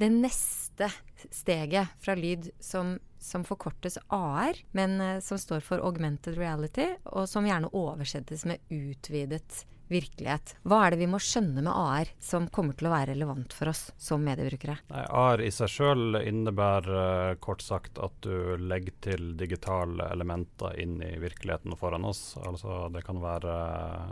det 0.00 0.08
neste 0.08 0.88
steget 1.28 1.92
fra 2.00 2.14
lyd 2.16 2.48
som 2.62 2.96
som 3.20 3.44
forkortes 3.44 3.98
AR, 4.08 4.58
men 4.76 5.00
uh, 5.00 5.18
som 5.24 5.38
står 5.38 5.64
for 5.66 5.82
augmented 5.84 6.38
reality, 6.40 6.88
og 7.12 7.28
som 7.28 7.46
gjerne 7.48 7.72
oversettes 7.76 8.46
med 8.48 8.64
utvidet 8.72 9.64
virkelighet. 9.90 10.54
Hva 10.62 10.84
er 10.84 10.94
det 10.94 11.00
vi 11.00 11.08
må 11.10 11.18
skjønne 11.22 11.64
med 11.64 11.72
AR 11.72 12.10
som 12.22 12.46
kommer 12.54 12.76
til 12.78 12.86
å 12.86 12.92
være 12.92 13.10
relevant 13.10 13.54
for 13.56 13.72
oss 13.72 13.88
som 13.98 14.22
mediebrukere? 14.22 14.76
Nei, 14.92 15.02
AR 15.02 15.42
i 15.42 15.50
seg 15.54 15.72
sjøl 15.72 16.20
innebærer 16.20 17.34
uh, 17.34 17.38
kort 17.42 17.64
sagt 17.66 17.98
at 18.02 18.14
du 18.24 18.54
legger 18.60 18.94
til 19.02 19.34
digitale 19.40 20.06
elementer 20.14 20.78
inn 20.80 21.00
i 21.02 21.16
virkeligheten 21.22 21.74
foran 21.80 22.06
oss. 22.06 22.36
Altså 22.38 22.86
det 22.94 23.02
kan 23.06 23.18
være, 23.22 23.54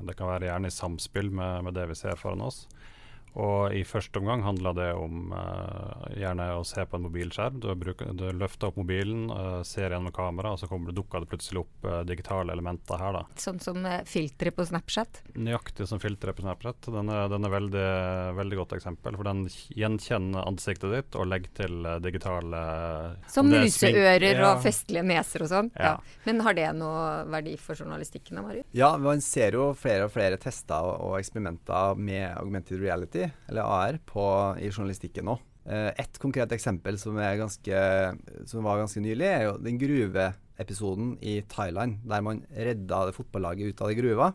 det 0.08 0.18
kan 0.18 0.32
være 0.32 0.50
gjerne 0.50 0.70
i 0.70 0.78
samspill 0.80 1.30
med, 1.30 1.68
med 1.68 1.78
det 1.78 1.88
vi 1.92 1.98
ser 1.98 2.18
foran 2.18 2.48
oss. 2.50 2.64
Og 3.38 3.74
i 3.76 3.84
første 3.86 4.18
omgang 4.18 4.42
handla 4.42 4.72
det 4.74 4.88
om 4.98 5.30
uh, 5.30 6.08
gjerne 6.18 6.48
å 6.58 6.64
se 6.66 6.82
på 6.88 6.98
en 6.98 7.04
mobilskjerm. 7.06 7.60
Du, 7.62 7.68
bruker, 7.78 8.10
du 8.18 8.26
løfter 8.34 8.72
opp 8.72 8.80
mobilen, 8.80 9.28
uh, 9.30 9.60
ser 9.66 9.94
gjennom 9.94 10.14
kamera, 10.14 10.54
og 10.54 10.58
så 10.58 10.66
kommer 10.70 10.90
det, 10.90 10.96
dukker 10.98 11.22
det 11.22 11.30
plutselig 11.30 11.62
opp 11.62 11.86
uh, 11.86 12.00
digitale 12.08 12.54
elementer 12.56 12.98
her. 12.98 13.20
da. 13.20 13.22
Sånn 13.38 13.60
som 13.62 13.86
filteret 14.10 14.56
på 14.56 14.66
Snapchat? 14.66 15.22
Nøyaktig 15.38 15.86
som 15.90 16.02
filteret 16.02 16.38
på 16.38 16.46
Snapchat. 16.46 16.90
Den 16.90 17.12
er, 17.14 17.30
den 17.30 17.46
er 17.46 17.54
veldig, 17.54 17.86
veldig 18.40 18.60
godt 18.62 18.74
eksempel. 18.80 19.18
For 19.20 19.30
den 19.30 19.46
gjenkjenner 19.78 20.42
ansiktet 20.42 20.96
ditt 20.96 21.18
og 21.18 21.30
legger 21.30 21.54
til 21.62 21.88
digitale 22.02 22.64
Som 23.30 23.52
museører 23.52 24.32
ja. 24.32 24.50
og 24.50 24.64
festlige 24.66 25.06
neser 25.06 25.46
og 25.46 25.52
sånn? 25.52 25.70
Ja. 25.78 25.94
ja. 25.94 26.18
Men 26.26 26.42
har 26.46 26.58
det 26.58 26.72
noe 26.80 27.06
verdi 27.30 27.54
for 27.62 27.78
journalistikken? 27.78 28.42
Marius? 28.42 28.66
Ja, 28.76 28.90
man 29.00 29.22
ser 29.24 29.54
jo 29.58 29.70
flere 29.78 30.08
og 30.08 30.12
flere 30.14 30.38
tester 30.40 30.90
og, 30.90 30.98
og 31.06 31.18
eksperimenter 31.20 31.98
med 31.98 32.26
augmented 32.34 32.82
reality 32.82 33.27
eller 33.48 33.68
AR, 33.68 34.00
på, 34.06 34.24
i 34.60 34.70
journalistikken 34.70 35.28
nå. 35.28 35.38
Eh, 35.68 35.90
et 36.00 36.20
konkret 36.22 36.52
eksempel 36.54 36.98
som, 37.00 37.16
ganske, 37.16 37.80
som, 38.48 38.64
var 38.64 38.80
ganske 38.82 39.02
nylig, 39.04 39.26
er 39.28 39.46
jo 39.48 39.56
den 39.62 39.80
gruveepisoden 39.80 41.16
i 41.20 41.40
Thailand, 41.50 42.00
der 42.08 42.24
man 42.24 42.44
redda 42.54 43.06
det 43.08 43.16
fotballaget 43.18 43.74
ut 43.74 43.82
av 43.82 43.92
det 43.92 43.98
gruva. 44.00 44.32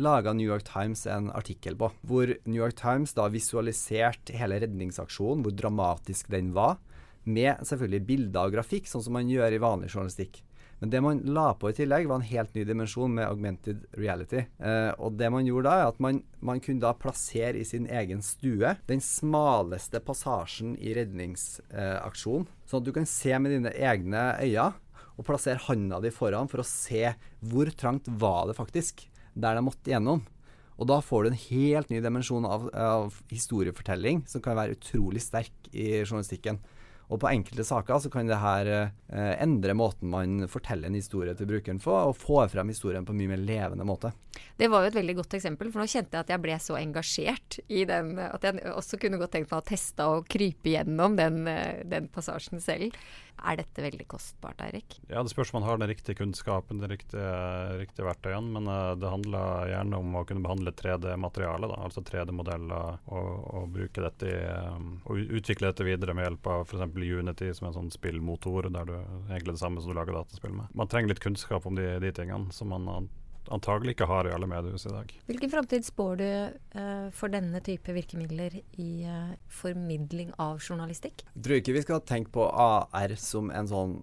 Laga 0.00 0.32
New 0.32 0.48
York 0.48 0.64
Times 0.64 1.04
en 1.10 1.28
artikkel 1.36 1.76
på, 1.76 1.90
hvor 2.08 2.30
New 2.46 2.62
York 2.62 2.78
Times 2.80 3.12
da 3.12 3.26
visualiserte 3.28 4.38
hele 4.40 4.62
redningsaksjonen, 4.62 5.44
hvor 5.44 5.52
dramatisk 5.52 6.30
den 6.32 6.54
var, 6.56 6.78
med 7.28 7.60
selvfølgelig 7.68 8.06
bilder 8.08 8.48
og 8.48 8.56
grafikk, 8.56 8.88
sånn 8.88 9.04
som 9.04 9.14
man 9.18 9.28
gjør 9.30 9.52
i 9.52 9.60
vanlig 9.62 9.92
journalistikk. 9.92 10.40
Men 10.82 10.90
det 10.90 10.98
man 10.98 11.20
la 11.30 11.52
på 11.54 11.70
i 11.70 11.74
tillegg, 11.78 12.08
var 12.10 12.18
en 12.18 12.26
helt 12.26 12.56
ny 12.56 12.64
dimensjon 12.66 13.12
med 13.14 13.28
augmented 13.28 13.84
reality. 13.94 14.40
Eh, 14.58 14.88
og 14.98 15.14
det 15.14 15.28
man 15.30 15.46
gjorde 15.46 15.70
da, 15.70 15.74
er 15.78 15.90
at 15.92 16.00
man, 16.02 16.18
man, 16.42 16.58
kunne 16.58 16.82
da 16.82 16.90
plassere 16.98 17.60
i 17.60 17.66
sin 17.68 17.86
egen 17.86 18.18
stue 18.26 18.72
den 18.88 18.98
smaleste 18.98 20.00
passasjen 20.02 20.72
i 20.82 20.96
redningsaksjonen. 20.98 22.48
Eh, 22.50 22.66
sånn 22.66 22.82
at 22.82 22.88
du 22.88 22.90
kan 22.96 23.06
se 23.06 23.38
med 23.38 23.54
dine 23.54 23.70
egne 23.78 24.24
øyne 24.42 24.66
og 25.12 25.28
plassere 25.28 25.62
handa 25.68 26.02
di 26.02 26.10
foran 26.10 26.50
for 26.50 26.64
å 26.64 26.66
se 26.66 27.14
hvor 27.46 27.70
trangt 27.78 28.10
var 28.18 28.50
det 28.50 28.58
faktisk 28.58 29.06
der 29.38 29.54
de 29.54 29.62
måtte 29.62 29.94
gjennom. 29.94 30.26
Og 30.82 30.90
da 30.90 30.98
får 30.98 31.22
du 31.22 31.30
en 31.30 31.42
helt 31.46 31.94
ny 31.94 32.02
dimensjon 32.02 32.48
av, 32.48 32.66
av 32.74 33.22
historiefortelling 33.30 34.24
som 34.26 34.42
kan 34.42 34.58
være 34.58 34.74
utrolig 34.80 35.22
sterk 35.22 35.70
i 35.70 36.02
journalistikken. 36.02 36.58
Og 37.10 37.20
på 37.20 37.28
enkelte 37.28 37.64
saker 37.66 38.00
så 38.00 38.10
kan 38.12 38.28
det 38.28 38.38
her 38.40 38.68
eh, 38.72 39.32
endre 39.42 39.74
måten 39.76 40.10
man 40.12 40.46
forteller 40.50 40.88
en 40.88 40.96
historie 40.96 41.34
til 41.36 41.48
brukeren 41.50 41.80
på, 41.82 41.92
og 41.92 42.16
få 42.16 42.44
frem 42.52 42.72
historien 42.72 43.06
på 43.06 43.14
en 43.14 43.20
mye 43.20 43.32
mer 43.34 43.42
levende 43.42 43.86
måte. 43.88 44.12
Det 44.56 44.68
var 44.72 44.84
jo 44.84 44.92
et 44.92 44.96
veldig 44.96 45.16
godt 45.18 45.36
eksempel, 45.36 45.68
for 45.72 45.82
nå 45.82 45.88
kjente 45.90 46.16
jeg 46.16 46.24
at 46.24 46.32
jeg 46.32 46.42
ble 46.44 46.56
så 46.62 46.78
engasjert 46.80 47.58
i 47.68 47.84
den 47.88 48.14
at 48.22 48.46
jeg 48.46 48.62
også 48.72 49.00
kunne 49.02 49.20
godt 49.20 49.34
tenkt 49.36 49.52
meg 49.52 49.60
å 49.60 49.68
teste 49.72 50.08
og 50.08 50.30
krype 50.32 50.72
gjennom 50.72 51.18
den, 51.18 51.42
eh, 51.50 51.82
den 51.88 52.08
passasjen 52.12 52.62
selv. 52.64 52.96
Er 53.42 53.56
dette 53.58 53.82
veldig 53.82 54.04
kostbart, 54.10 54.60
Eirik? 54.62 54.98
Ja, 55.08 55.22
Det 55.22 55.32
spørs 55.32 55.50
om 55.52 55.60
man 55.60 55.68
har 55.68 55.78
den 55.80 55.90
riktige 55.90 56.18
kunnskapen, 56.20 56.78
de 56.78 56.90
riktige, 56.92 57.30
riktige 57.80 58.06
verktøyene. 58.06 58.52
Men 58.54 58.68
uh, 58.70 58.92
det 58.98 59.10
handler 59.10 59.70
gjerne 59.72 59.98
om 59.98 60.18
å 60.18 60.24
kunne 60.28 60.44
behandle 60.44 60.74
3D-materiale, 60.78 61.70
altså 61.74 62.04
3D-modeller, 62.06 63.00
og, 63.08 63.32
og, 63.54 63.70
bruke 63.74 64.04
dette 64.04 64.30
i, 64.30 64.36
um, 64.76 64.92
og 65.06 65.34
utvikle 65.40 65.72
dette 65.72 65.86
videre 65.88 66.14
med 66.14 66.28
hjelp 66.28 66.52
av 66.54 66.66
f.eks. 66.68 66.86
Unity, 66.92 67.50
som 67.56 67.66
er 67.66 67.72
en 67.72 67.80
sånn 67.80 67.96
spillmotor, 67.96 68.70
der 68.70 68.92
du 68.92 68.94
egentlig 68.98 69.56
det 69.56 69.64
samme 69.64 69.82
som 69.82 69.90
du 69.90 69.98
lager 69.98 70.20
dataspill 70.20 70.54
med. 70.54 70.70
Man 70.78 70.92
trenger 70.92 71.14
litt 71.14 71.24
kunnskap 71.24 71.66
om 71.66 71.78
de, 71.78 71.88
de 72.04 72.14
tingene 72.14 72.54
som 72.54 72.70
man 72.70 73.10
antagelig 73.50 73.96
ikke 73.96 74.08
har 74.10 74.28
i 74.28 74.34
alle 74.34 74.48
mediehus 74.50 74.86
i 74.86 74.92
dag. 74.92 75.14
Hvilken 75.30 75.52
framtid 75.52 75.86
spår 75.86 76.20
du 76.20 76.28
uh, 76.78 77.08
for 77.16 77.32
denne 77.32 77.62
type 77.64 77.94
virkemidler 77.96 78.60
i 78.80 78.90
uh, 79.08 79.34
formidling 79.50 80.30
av 80.42 80.62
journalistikk? 80.62 81.26
Jeg 81.34 81.46
tror 81.46 81.58
ikke 81.58 81.76
vi 81.78 81.84
skal 81.86 82.06
tenke 82.06 82.34
på 82.34 82.46
AR 82.46 83.16
som 83.20 83.50
en 83.54 83.70
sånn 83.70 83.98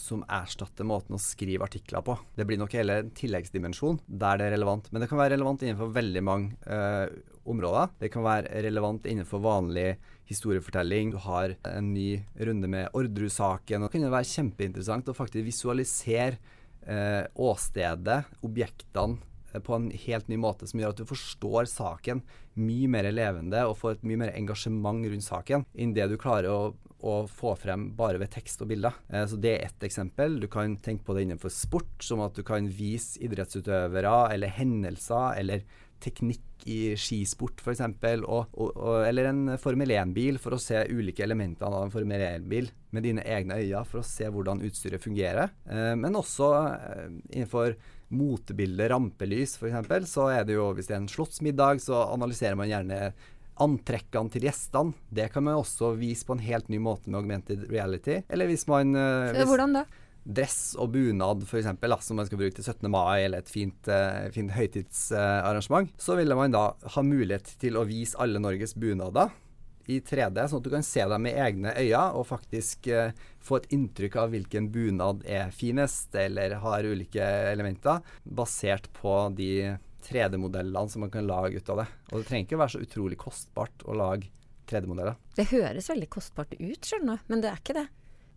som 0.00 0.22
erstatter 0.32 0.86
måten 0.88 1.16
å 1.16 1.20
skrive 1.20 1.66
artikler 1.66 2.00
på. 2.04 2.14
Det 2.36 2.46
blir 2.48 2.56
nok 2.60 2.72
hele 2.72 3.00
en 3.02 3.10
tilleggsdimensjon 3.16 4.00
der 4.06 4.40
det 4.40 4.46
er 4.48 4.54
relevant. 4.56 4.88
Men 4.90 5.04
det 5.04 5.10
kan 5.10 5.20
være 5.20 5.34
relevant 5.34 5.64
innenfor 5.64 5.92
veldig 5.92 6.22
mange 6.24 6.56
uh, 6.64 7.10
områder. 7.50 7.92
Det 8.00 8.10
kan 8.12 8.24
være 8.24 8.62
relevant 8.64 9.06
innenfor 9.10 9.42
vanlig 9.44 9.90
historiefortelling. 10.30 11.12
Du 11.14 11.20
har 11.26 11.56
en 11.68 11.92
ny 11.94 12.22
runde 12.38 12.70
med 12.70 12.88
Orderud-saken. 12.96 13.84
Det 13.84 13.92
kan 13.92 14.08
være 14.08 14.32
kjempeinteressant 14.32 15.10
å 15.10 15.16
faktisk 15.16 15.48
visualisere 15.48 16.40
eh, 16.86 17.24
åstedet, 17.34 18.24
objektene, 18.46 19.18
eh, 19.52 19.60
på 19.60 19.74
en 19.76 19.90
helt 19.90 20.28
ny 20.28 20.38
måte, 20.40 20.68
som 20.68 20.80
gjør 20.80 20.94
at 20.94 21.02
du 21.02 21.08
forstår 21.08 21.68
saken 21.70 22.22
mye 22.60 22.90
mer 22.90 23.08
levende 23.12 23.62
og 23.68 23.78
får 23.78 23.98
et 23.98 24.06
mye 24.08 24.20
mer 24.24 24.32
engasjement 24.34 25.06
rundt 25.06 25.26
saken 25.26 25.66
enn 25.74 25.94
det 25.96 26.08
du 26.10 26.16
klarer 26.20 26.50
å, 26.50 26.72
å 27.00 27.14
få 27.30 27.54
frem 27.58 27.90
bare 27.96 28.20
ved 28.20 28.32
tekst 28.34 28.62
og 28.64 28.70
bilder. 28.72 28.96
Eh, 29.08 29.26
så 29.30 29.38
Det 29.40 29.54
er 29.56 29.68
ett 29.68 29.86
eksempel. 29.86 30.40
Du 30.40 30.48
kan 30.48 30.76
tenke 30.82 31.06
på 31.06 31.16
det 31.16 31.26
innenfor 31.26 31.52
sport, 31.54 32.00
som 32.04 32.22
at 32.24 32.34
du 32.34 32.42
kan 32.46 32.68
vise 32.68 33.20
idrettsutøvere 33.22 34.34
eller 34.34 34.58
hendelser 34.58 35.38
eller 35.40 35.64
teknikk 36.02 36.66
i 36.68 36.96
skisport 36.98 37.62
f.eks., 37.62 37.80
eller 39.08 39.30
en 39.30 39.54
Formel 39.60 39.94
1-bil 39.96 40.38
for 40.42 40.56
å 40.56 40.60
se 40.60 40.82
ulike 40.90 41.24
elementer 41.24 41.68
av 41.68 41.86
en 41.86 41.94
Formel 41.94 42.20
1-bil 42.26 42.68
med 42.94 43.06
dine 43.06 43.24
egne 43.24 43.60
øyne 43.62 43.84
for 43.88 44.02
å 44.02 44.06
se 44.06 44.28
hvordan 44.28 44.62
utstyret 44.66 45.02
fungerer. 45.02 45.52
Eh, 45.70 45.94
men 45.96 46.18
også 46.18 46.50
eh, 46.68 47.06
innenfor 47.32 47.76
motebilde, 48.10 48.88
rampelys 48.90 49.56
f.eks., 49.56 50.10
så 50.10 50.30
er 50.34 50.48
det 50.48 50.58
jo 50.58 50.70
hvis 50.76 50.90
det 50.90 50.96
er 50.96 51.04
en 51.04 51.12
slottsmiddag, 51.12 51.82
så 51.84 52.04
analyserer 52.10 52.58
man 52.58 52.70
gjerne 52.70 53.12
antrekkene 53.60 54.32
til 54.32 54.46
gjestene. 54.48 54.96
Det 55.12 55.28
kan 55.32 55.44
man 55.46 55.60
også 55.60 55.92
vise 56.00 56.26
på 56.26 56.36
en 56.36 56.44
helt 56.44 56.70
ny 56.72 56.80
måte 56.82 57.10
med 57.10 57.20
augmented 57.20 57.66
reality. 57.70 58.22
Eller 58.28 58.50
hvis 58.50 58.66
man 58.70 58.96
eh, 58.96 59.32
hvis, 59.36 59.48
Hvordan 59.48 59.80
da? 59.80 59.84
Dress 60.24 60.74
og 60.80 60.92
bunad 60.94 61.44
f.eks., 61.46 61.68
som 62.06 62.18
man 62.20 62.28
skal 62.28 62.40
bruke 62.40 62.56
til 62.56 62.66
17. 62.66 62.88
mai 62.92 63.24
eller 63.24 63.42
et 63.42 63.52
fint, 63.52 63.90
uh, 63.90 64.28
fint 64.34 64.52
høytidsarrangement, 64.54 65.92
så 66.00 66.16
ville 66.18 66.36
man 66.38 66.54
da 66.54 66.70
ha 66.94 67.04
mulighet 67.04 67.54
til 67.60 67.78
å 67.80 67.86
vise 67.88 68.18
alle 68.20 68.42
Norges 68.42 68.76
bunader 68.78 69.32
i 69.90 69.98
3D, 70.06 70.44
sånn 70.46 70.60
at 70.60 70.66
du 70.66 70.72
kan 70.72 70.84
se 70.86 71.02
dem 71.08 71.24
med 71.24 71.38
egne 71.40 71.72
øyne 71.74 72.02
og 72.18 72.28
faktisk 72.28 72.90
uh, 72.92 73.14
få 73.42 73.60
et 73.60 73.70
inntrykk 73.74 74.18
av 74.22 74.34
hvilken 74.34 74.70
bunad 74.74 75.24
er 75.26 75.54
finest, 75.54 76.14
eller 76.14 76.58
har 76.62 76.86
ulike 76.86 77.30
elementer, 77.52 78.04
basert 78.24 78.90
på 79.00 79.14
de 79.36 79.78
3D-modellene 80.06 80.88
som 80.88 81.04
man 81.04 81.12
kan 81.12 81.26
lage 81.28 81.60
ut 81.60 81.72
av 81.72 81.82
det. 81.82 81.88
Og 82.10 82.20
det 82.20 82.28
trenger 82.28 82.46
ikke 82.46 82.60
være 82.60 82.74
så 82.76 82.84
utrolig 82.84 83.18
kostbart 83.20 83.84
å 83.88 83.96
lage 83.98 84.30
3D-modeller. 84.70 85.18
Det 85.36 85.48
høres 85.50 85.90
veldig 85.90 86.10
kostbart 86.12 86.54
ut, 86.58 86.86
skjønner 86.86 87.18
du, 87.18 87.32
men 87.32 87.42
det 87.42 87.50
er 87.50 87.60
ikke 87.60 87.76
det. 87.80 87.88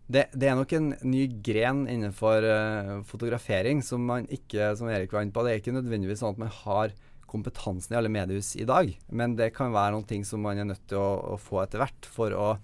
Det, 0.04 0.26
det, 0.36 0.50
er 0.50 0.58
nok 0.58 0.72
en 0.76 0.90
ny 1.08 1.24
gren 1.44 1.86
innenfor 1.88 2.44
uh, 2.44 3.00
fotografering 3.08 3.80
som 3.84 4.04
man 4.04 4.28
ikke, 4.28 4.74
som 4.76 4.90
Erik 4.92 5.14
var 5.14 5.24
inne 5.24 5.32
på, 5.32 5.44
det 5.46 5.54
er 5.54 5.62
ikke 5.62 5.76
nødvendigvis 5.76 6.20
sånn 6.20 6.36
at 6.36 6.42
man 6.42 6.52
har 6.52 6.92
kompetansen 7.34 7.94
i 7.94 7.98
alle 7.98 8.12
mediehus 8.12 8.52
i 8.60 8.66
dag, 8.68 8.92
men 9.08 9.34
det 9.38 9.54
kan 9.56 9.72
være 9.74 9.96
noen 9.96 10.06
ting 10.06 10.26
som 10.28 10.44
man 10.44 10.60
er 10.60 10.68
nødt 10.68 10.84
til 10.92 11.00
å, 11.00 11.34
å 11.34 11.40
få 11.40 11.64
etter 11.64 11.82
hvert 11.82 12.10
for 12.16 12.36
å 12.36 12.54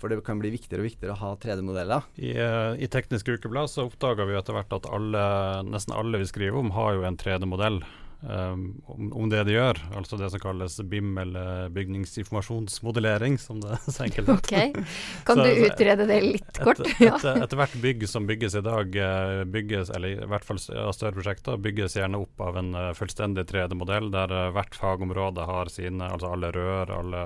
for 0.00 0.08
det 0.08 0.22
kan 0.24 0.38
bli 0.40 0.48
viktigere 0.54 0.80
og 0.80 0.86
viktigere 0.88 1.12
å 1.12 1.20
ha 1.20 1.30
3D-modeller. 1.36 2.06
I, 2.16 2.30
uh, 2.40 2.72
I, 2.72 2.88
Teknisk 2.88 3.28
Ukeblad 3.34 3.68
så 3.68 3.84
oppdaga 3.84 4.24
vi 4.24 4.38
etter 4.38 4.56
hvert 4.56 4.72
at 4.72 4.88
alle, 4.88 5.24
nesten 5.68 5.92
alle 5.92 6.22
vi 6.22 6.28
skriver 6.30 6.56
om, 6.56 6.72
har 6.72 6.94
jo 6.96 7.04
en 7.04 7.18
3D-modell. 7.20 7.82
Um, 8.20 8.82
om, 8.84 9.30
det 9.32 9.46
de 9.48 9.54
gjør, 9.54 9.78
altså 9.96 10.18
det 10.20 10.26
som 10.28 10.40
kalles 10.42 10.74
BIM, 10.84 11.14
eller 11.22 11.70
bygningsinformasjonsmodellering, 11.72 13.38
som 13.40 13.62
det 13.62 13.78
så 13.86 14.04
enkelt 14.04 14.28
heter. 14.28 14.34
Okay. 14.34 14.84
Kan 15.24 15.40
så, 15.40 15.46
du 15.46 15.62
utrede 15.64 16.06
det 16.10 16.18
litt 16.26 16.60
kort? 16.60 16.82
Etter, 16.84 17.06
et, 17.14 17.24
etter, 17.46 17.56
hvert 17.62 17.76
bygg 17.80 18.04
som 18.10 18.28
bygges 18.28 18.58
i 18.60 18.62
dag, 18.66 18.98
eh, 19.06 19.44
bygges, 19.48 19.92
eller 19.96 20.18
i 20.18 20.28
hvert 20.28 20.44
fall 20.44 20.60
av 20.82 20.92
større 20.96 21.16
prosjekter, 21.16 21.56
bygges 21.64 21.96
gjerne 21.96 22.20
opp 22.20 22.44
av 22.44 22.60
en 22.60 22.74
uh, 22.76 22.90
fullstendig 22.98 23.46
3D-modell, 23.48 24.12
der 24.12 24.36
uh, 24.36 24.50
hvert 24.52 24.76
fagområde 24.76 25.48
har 25.48 25.72
sine, 25.72 26.10
altså 26.12 26.34
alle 26.34 26.52
rør, 26.52 26.92
alle, 26.98 27.24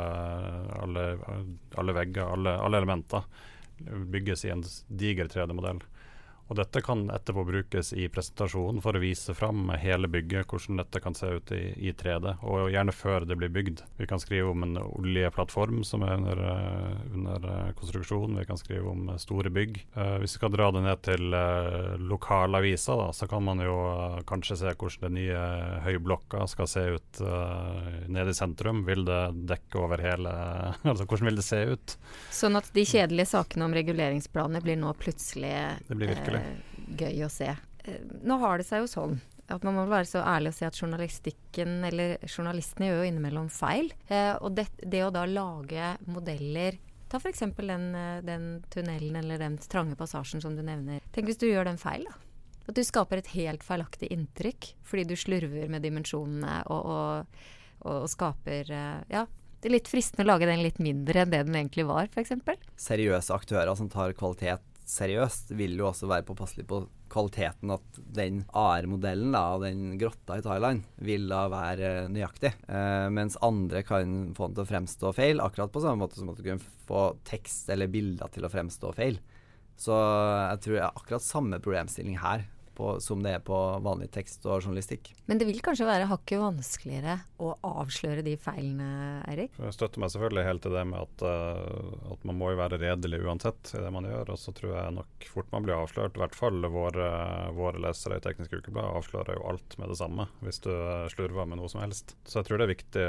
alle, 0.79 1.09
alle 1.75 1.99
vegger, 1.99 2.31
alle, 2.37 2.55
alle 2.69 2.85
elementer, 2.85 3.27
bygges 4.15 4.47
i 4.47 4.55
en 4.55 4.63
diger 4.95 5.27
3D-modell. 5.27 5.83
Og 6.49 6.59
dette 6.59 6.83
kan 6.85 7.07
etterpå 7.13 7.45
brukes 7.49 7.93
i 7.97 8.09
presentasjonen 8.13 8.83
for 8.85 8.97
å 8.97 9.01
vise 9.01 9.33
fram 9.37 9.71
hele 9.81 10.11
bygget, 10.13 10.45
hvordan 10.51 10.83
dette 10.83 11.01
kan 11.01 11.17
se 11.17 11.31
ut 11.39 11.53
i, 11.57 11.63
i 11.89 11.95
3D, 11.97 12.35
og 12.45 12.69
gjerne 12.73 12.93
før 12.93 13.25
det 13.29 13.39
blir 13.41 13.53
bygd. 13.53 13.81
Vi 13.97 14.09
kan 14.11 14.21
skrive 14.21 14.53
om 14.53 14.67
en 14.67 14.77
oljeplattform 14.85 15.81
som 15.89 16.05
er 16.05 16.19
under, 16.19 16.43
uh, 16.45 17.01
under 17.17 17.49
uh, 17.49 17.71
konstruksjon, 17.79 18.37
vi 18.37 18.45
kan 18.49 18.61
skrive 18.61 18.93
om 18.93 19.09
uh, 19.09 19.17
store 19.21 19.53
bygg. 19.55 19.81
hvis 19.95 20.35
vi 20.35 20.41
skal 20.41 20.53
dra 20.53 20.67
det 20.75 20.83
ned 20.83 21.01
til 21.07 21.35
lokalavisa, 22.11 22.97
da, 22.99 23.09
så 23.15 23.27
kan 23.31 23.45
man 23.47 23.61
jo 23.63 23.75
kanskje 24.29 24.57
se 24.61 24.73
hvordan 24.75 25.05
den 25.07 25.17
nye 25.21 25.43
høyblokka 25.85 26.45
skal 26.51 26.69
se 26.69 26.83
ut 26.97 27.21
nede 28.11 28.33
i 28.33 28.37
sentrum. 28.37 28.83
Vil 28.89 29.05
det 29.07 29.21
dekke 29.49 29.79
over 29.81 30.03
hele 30.03 30.33
Altså 30.91 31.07
hvordan 31.07 31.29
vil 31.29 31.39
det 31.39 31.47
se 31.47 31.61
ut? 31.71 31.97
Sånn 32.35 32.59
at 32.59 32.71
de 32.75 32.85
kjedelige 32.89 33.31
sakene 33.31 33.69
om 33.69 33.77
reguleringsplaner 33.77 34.65
blir 34.65 34.79
nå 34.81 34.93
plutselig 34.99 35.53
Det 35.89 35.95
blir 35.95 36.11
virkelig 36.15 36.34
gøy 36.99 37.25
å 37.27 37.31
se. 37.33 37.51
Eh, 37.85 38.03
nå 38.25 38.39
har 38.43 38.59
det 38.61 38.67
seg 38.69 38.85
jo 38.85 38.91
sånn 38.91 39.21
at 39.53 39.65
man 39.67 39.77
må 39.77 39.85
være 39.91 40.09
så 40.09 40.23
ærlig 40.25 40.55
å 40.55 40.57
si 40.57 40.65
at 40.65 40.79
journalistikken, 40.81 41.77
eller 41.85 42.17
journalistene, 42.25 42.89
gjør 42.89 43.03
jo 43.03 43.09
innimellom 43.11 43.51
feil. 43.53 43.91
Eh, 44.09 44.33
og 44.41 44.57
det, 44.57 44.71
det, 44.81 45.03
å 45.05 45.13
da 45.15 45.27
lage 45.29 45.95
modeller 46.09 46.81
Ta 47.13 47.21
f.eks. 47.21 47.45
Den, 47.61 47.85
eh, 47.95 48.23
den 48.25 48.47
tunnelen 48.73 49.19
eller 49.21 49.39
den 49.39 49.59
trange 49.71 49.95
passasjen 49.95 50.41
som 50.43 50.57
du 50.57 50.65
nevner. 50.67 51.05
Tenk 51.15 51.29
hvis 51.29 51.39
du 51.39 51.45
gjør 51.47 51.69
den 51.69 51.79
feil, 51.79 52.09
da. 52.09 52.17
At 52.65 52.75
du 52.75 52.81
skaper 52.83 53.21
et 53.21 53.29
helt 53.37 53.63
feilaktig 53.63 54.09
inntrykk 54.11 54.71
fordi 54.89 55.05
du 55.11 55.13
slurver 55.21 55.69
med 55.71 55.85
dimensjonene 55.85 56.63
og, 56.73 56.89
og, 56.89 57.43
og 57.85 58.09
skaper 58.09 58.73
Ja, 59.13 59.27
det 59.65 59.69
er 59.69 59.77
litt 59.77 59.91
fristende 59.93 60.25
å 60.25 60.31
lage 60.33 60.49
den 60.49 60.65
litt 60.65 60.81
mindre 60.83 61.23
enn 61.23 61.31
det 61.33 61.45
den 61.45 61.61
egentlig 61.61 61.85
var, 61.89 62.09
f.eks. 62.09 62.35
Seriøse 62.81 63.37
aktører 63.37 63.77
som 63.79 63.93
tar 63.93 64.17
kvalitet 64.17 64.65
seriøst, 64.89 65.53
vil 65.57 65.79
jo 65.79 65.89
også 65.89 66.09
være 66.11 66.27
påpasselig 66.29 66.67
på 66.69 66.83
kvaliteten 67.13 67.73
at 67.75 68.01
den 68.17 68.43
AR-modellen 68.59 69.37
av 69.39 69.63
den 69.65 69.95
grotta 70.01 70.39
i 70.41 70.45
Thailand 70.45 70.85
vil 71.05 71.29
da 71.31 71.45
være 71.53 71.93
nøyaktig. 72.13 72.53
Eh, 72.69 73.07
mens 73.15 73.39
andre 73.45 73.85
kan 73.87 74.35
få 74.37 74.51
den 74.51 74.59
til 74.59 74.65
å 74.65 74.71
fremstå 74.73 75.15
feil, 75.17 75.43
akkurat 75.45 75.73
på 75.73 75.85
samme 75.85 76.05
måte 76.05 76.19
som 76.21 76.33
at 76.33 76.41
du 76.41 76.47
kan 76.47 76.63
få 76.89 77.07
tekst 77.29 77.71
eller 77.73 77.93
bilder 77.93 78.33
til 78.35 78.47
å 78.47 78.53
fremstå 78.53 78.93
feil. 78.97 79.21
Så 79.81 79.95
jeg 79.95 80.61
tror 80.65 80.77
det 80.79 80.89
akkurat 80.91 81.25
samme 81.25 81.63
problemstilling 81.63 82.19
her 82.23 82.45
på, 82.77 82.95
som 83.05 83.23
det 83.25 83.37
er 83.39 83.45
på 83.45 83.59
vanlig 83.85 84.11
tekst 84.15 84.45
og 84.49 84.61
journalistikk. 84.61 85.13
Men 85.31 85.41
det 85.41 85.49
vil 85.49 85.63
kanskje 85.65 85.89
være 85.89 86.09
hakket 86.11 86.43
vanskeligere 86.43 87.19
å 87.43 87.55
avsløre 87.65 88.25
de 88.27 88.37
feilene, 88.41 88.89
Eirik? 89.31 89.55
Jeg 89.61 89.77
støtter 89.77 90.03
meg 90.03 90.13
selvfølgelig 90.15 90.47
helt 90.49 90.65
til 90.67 90.77
det 90.77 90.85
med 90.91 91.01
at, 91.01 91.27
uh, 91.27 92.15
at 92.15 92.27
man 92.29 92.39
må 92.41 92.53
jo 92.53 92.61
være 92.61 92.81
redelig 92.83 93.23
uansett 93.25 93.75
i 93.75 93.83
det 93.85 93.93
man 93.95 94.09
gjør. 94.09 94.35
Og 94.35 94.41
så 94.41 94.55
tror 94.57 94.75
jeg 94.77 94.97
nok 94.99 95.29
fort 95.31 95.53
man 95.55 95.67
blir 95.67 95.77
avslørt. 95.79 96.19
I 96.19 96.25
hvert 96.25 96.39
fall 96.39 96.71
våre, 96.75 97.11
våre 97.57 97.83
lesere 97.85 98.19
i 98.19 98.25
Teknisk 98.25 98.57
Ukeblad 98.59 98.99
avslører 99.01 99.39
jo 99.39 99.47
alt 99.53 99.79
med 99.81 99.93
det 99.93 100.01
samme 100.01 100.29
hvis 100.45 100.63
du 100.65 100.73
slurver 101.13 101.49
med 101.49 101.61
noe 101.61 101.71
som 101.71 101.83
helst. 101.85 102.17
Så 102.25 102.41
jeg 102.41 102.49
tror 102.49 102.61
det 102.61 102.69
er 102.69 102.75
viktig 102.75 103.07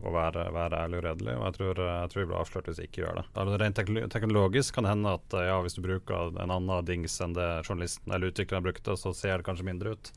å 0.00 0.12
være, 0.14 0.46
være 0.54 0.78
ærlig 0.84 1.00
og 1.00 1.04
redelig, 1.04 1.34
og 1.36 1.44
jeg 1.44 1.56
tror, 1.58 1.80
jeg 1.84 2.10
tror 2.12 2.22
vi 2.22 2.28
blir 2.30 2.38
avslørt 2.40 2.68
hvis 2.70 2.80
vi 2.80 2.86
ikke 2.88 3.02
gjør 3.02 3.18
det. 3.18 3.24
Altså, 3.42 3.58
rent 3.60 3.80
teknologisk 4.14 4.76
kan 4.76 4.86
det 4.86 4.94
hende 4.94 5.14
at 5.18 5.36
ja, 5.44 5.58
hvis 5.64 5.76
du 5.76 5.82
bruker 5.84 6.32
en 6.40 6.54
annen 6.54 6.86
dings 6.88 7.18
enn 7.20 7.36
det 7.36 7.48
journalisten 7.66 8.14
eller 8.14 8.32
utvikleren 8.32 8.64
brukte, 8.80 9.00
så 9.00 9.14
ser 9.14 9.38
det 9.38 9.44
kanskje 9.44 9.64
mindre 9.64 9.92
ut. 9.92 10.12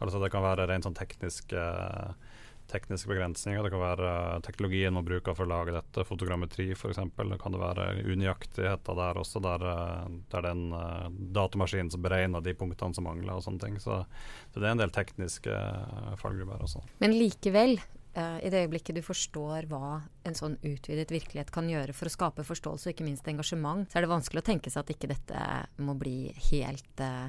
Altså 0.00 0.18
Det 0.20 0.30
kan 0.30 0.42
være 0.42 0.66
rent 0.66 0.84
sånn 0.84 0.96
tekniske, 0.96 1.62
tekniske 2.68 3.08
begrensninger. 3.08 3.62
Det 3.62 3.70
kan 3.70 3.80
være 3.80 4.40
teknologien 4.42 4.94
man 4.94 5.04
bruker 5.04 5.34
for 5.34 5.46
å 5.46 5.48
lage 5.48 5.72
dette, 5.72 6.04
fotogrammetri 6.04 6.72
f.eks. 6.74 6.98
Det 7.16 7.38
kan 7.40 7.52
det 7.52 7.60
være 7.60 8.04
unøyaktigheter 8.04 8.96
der 8.96 9.20
også, 9.22 9.40
der, 9.40 9.66
der 10.30 10.42
den 10.42 10.72
en 10.72 11.18
datamaskinen 11.32 11.90
som 11.90 12.02
beregner 12.02 12.40
de 12.40 12.54
punktene 12.54 12.94
som 12.94 13.06
mangler 13.06 13.36
og 13.36 13.44
sånne 13.44 13.60
ting. 13.62 13.78
Så, 13.80 14.04
så 14.52 14.60
det 14.60 14.66
er 14.66 14.74
en 14.74 14.82
del 14.84 14.94
tekniske 14.94 15.60
fallgrupper 16.20 16.66
også. 16.66 16.84
Men 17.00 17.16
likevel, 17.16 17.78
i 18.16 18.48
det 18.48 18.62
øyeblikket 18.64 18.96
du 18.96 19.02
forstår 19.04 19.66
hva 19.68 19.98
en 20.24 20.36
sånn 20.36 20.54
utvidet 20.64 21.10
virkelighet 21.12 21.50
kan 21.52 21.66
gjøre 21.68 21.92
for 21.92 22.08
å 22.08 22.12
skape 22.14 22.46
forståelse 22.48 22.88
og 22.88 22.94
ikke 22.94 23.04
minst 23.04 23.28
engasjement, 23.28 23.84
så 23.90 23.98
er 23.98 24.06
det 24.06 24.12
vanskelig 24.14 24.40
å 24.40 24.46
tenke 24.46 24.72
seg 24.72 24.86
at 24.86 24.92
ikke 24.94 25.10
dette 25.10 25.42
må 25.84 25.92
bli 26.00 26.30
helt, 26.48 27.02
uh, 27.04 27.28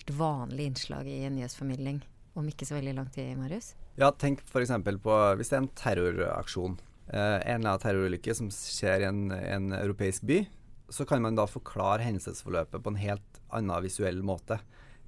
helt 0.00 0.18
vanlig 0.18 0.64
innslag 0.64 1.08
i 1.08 1.24
en 1.24 1.36
nyhetsformidling 1.36 2.00
om 2.34 2.46
ikke 2.48 2.66
så 2.66 2.78
veldig 2.78 2.94
lang 2.96 3.10
tid, 3.12 3.36
Marius? 3.36 3.74
Ja, 3.98 4.10
tenk 4.10 4.40
f.eks. 4.46 4.72
på 5.02 5.16
hvis 5.36 5.50
det 5.50 5.56
er 5.56 5.62
en 5.64 5.74
terroraksjon. 5.76 6.78
Eh, 7.10 7.18
en 7.18 7.60
eller 7.60 7.74
annen 7.74 7.82
terrorulykke 7.82 8.34
som 8.34 8.50
skjer 8.54 9.02
i 9.02 9.08
en, 9.08 9.30
en 9.30 9.72
europeisk 9.74 10.24
by, 10.24 10.44
så 10.90 11.04
kan 11.06 11.22
man 11.22 11.36
da 11.36 11.46
forklare 11.46 12.06
hendelsesforløpet 12.06 12.82
på 12.82 12.92
en 12.92 13.02
helt 13.02 13.42
annen 13.50 13.84
visuell 13.84 14.22
måte. 14.22 14.60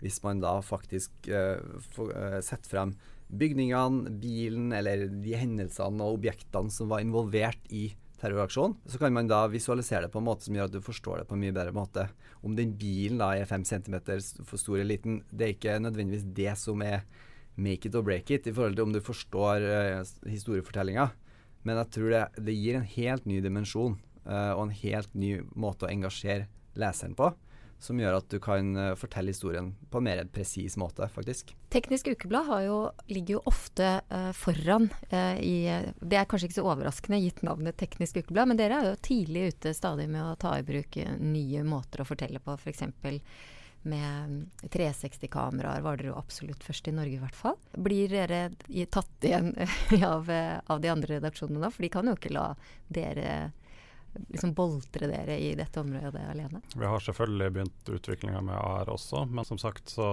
Hvis 0.03 0.21
man 0.25 0.43
da 0.43 0.57
faktisk 0.67 1.31
eh, 1.31 1.63
for, 1.95 2.13
eh, 2.13 2.41
setter 2.43 2.69
frem 2.69 2.97
bygningene, 3.33 4.13
bilen 4.21 4.75
eller 4.77 5.07
de 5.09 5.39
hendelsene 5.39 6.05
og 6.05 6.19
objektene 6.19 6.75
som 6.75 6.91
var 6.91 7.01
involvert 7.01 7.71
i 7.73 7.93
terroraksjonen, 8.23 8.77
så 8.87 9.01
kan 9.01 9.15
man 9.15 9.29
da 9.31 9.43
visualisere 9.51 10.07
det 10.07 10.13
på 10.15 10.21
en 10.23 10.29
måte 10.29 10.47
som 10.47 10.57
gjør 10.57 10.71
at 10.71 10.77
du 10.77 10.85
forstår 10.85 11.23
det 11.23 11.27
på 11.29 11.37
en 11.37 11.43
mye 11.43 11.55
bedre 11.55 11.75
måte. 11.75 12.07
Om 12.47 12.55
den 12.59 12.77
bilen 12.79 13.19
da 13.19 13.33
er 13.35 13.51
fem 13.51 13.65
centimeter 13.67 14.23
for 14.47 14.61
stor 14.61 14.79
eller 14.79 14.95
liten, 14.95 15.21
det 15.31 15.47
er 15.47 15.55
ikke 15.57 15.81
nødvendigvis 15.83 16.29
det 16.37 16.55
som 16.61 16.85
er 16.87 17.03
make 17.57 17.89
it 17.89 17.99
or 17.99 18.07
break 18.07 18.31
it 18.31 18.47
i 18.47 18.55
forhold 18.55 18.79
til 18.79 18.87
om 18.87 18.95
du 18.95 19.03
forstår 19.05 19.67
uh, 19.67 20.31
historiefortellinga. 20.31 21.11
Men 21.67 21.83
jeg 21.83 21.95
tror 21.99 22.15
det, 22.15 22.23
det 22.47 22.57
gir 22.57 22.79
en 22.79 22.91
helt 22.95 23.27
ny 23.29 23.41
dimensjon 23.43 23.99
uh, 24.27 24.53
og 24.55 24.69
en 24.69 24.77
helt 24.83 25.15
ny 25.19 25.35
måte 25.55 25.87
å 25.87 25.93
engasjere 25.93 26.49
leseren 26.79 27.19
på. 27.19 27.33
Som 27.83 27.99
gjør 27.99 28.21
at 28.21 28.29
du 28.31 28.39
kan 28.43 28.69
uh, 28.79 28.93
fortelle 28.99 29.33
historien 29.35 29.73
på 29.91 29.99
en 29.99 30.07
mer 30.07 30.21
presis 30.31 30.77
måte, 30.79 31.09
faktisk. 31.11 31.51
Teknisk 31.75 32.13
Ukeblad 32.13 32.51
jo, 32.63 32.77
ligger 33.11 33.39
jo 33.39 33.41
ofte 33.51 33.89
uh, 34.07 34.31
foran 34.37 34.87
i 35.11 35.57
Det 35.99 36.19
er 36.19 36.29
kanskje 36.29 36.49
ikke 36.49 36.61
så 36.61 36.67
overraskende 36.69 37.19
gitt 37.23 37.43
navnet 37.43 37.77
Teknisk 37.81 38.21
Ukeblad, 38.21 38.53
men 38.53 38.61
dere 38.61 38.79
er 38.79 38.91
jo 38.93 39.01
tidlig 39.03 39.49
ute 39.53 39.73
stadig 39.75 40.07
med 40.13 40.23
å 40.23 40.37
ta 40.39 40.55
i 40.59 40.67
bruk 40.67 41.01
nye 41.19 41.65
måter 41.67 42.05
å 42.05 42.07
fortelle 42.07 42.41
på. 42.43 42.55
F.eks. 42.55 42.85
med 43.91 44.63
360-kameraer 44.63 45.83
var 45.83 45.99
dere 45.99 46.13
jo 46.13 46.21
absolutt 46.21 46.63
først 46.65 46.89
i 46.89 46.95
Norge, 46.95 47.19
i 47.19 47.23
hvert 47.23 47.39
fall. 47.39 47.59
Blir 47.75 48.15
dere 48.15 48.45
tatt 48.95 49.27
igjen 49.27 49.51
av, 50.13 50.31
av 50.31 50.85
de 50.85 50.93
andre 50.93 51.19
redaksjonene 51.19 51.67
da? 51.67 51.73
For 51.75 51.85
de 51.85 51.93
kan 51.93 52.09
jo 52.09 52.17
ikke 52.19 52.35
la 52.37 52.53
dere 52.93 53.35
liksom 54.29 54.53
boltre 54.55 55.09
dere 55.09 55.39
i 55.41 55.53
dette 55.59 55.81
området 55.81 56.23
alene? 56.31 56.61
Vi 56.75 56.87
har 56.87 57.01
selvfølgelig 57.01 57.51
begynt 57.53 57.91
utviklinga 57.97 58.41
med 58.45 58.57
AR 58.57 58.91
også, 58.93 59.25
men 59.31 59.47
som 59.49 59.59
sagt 59.61 59.93
så, 59.93 60.09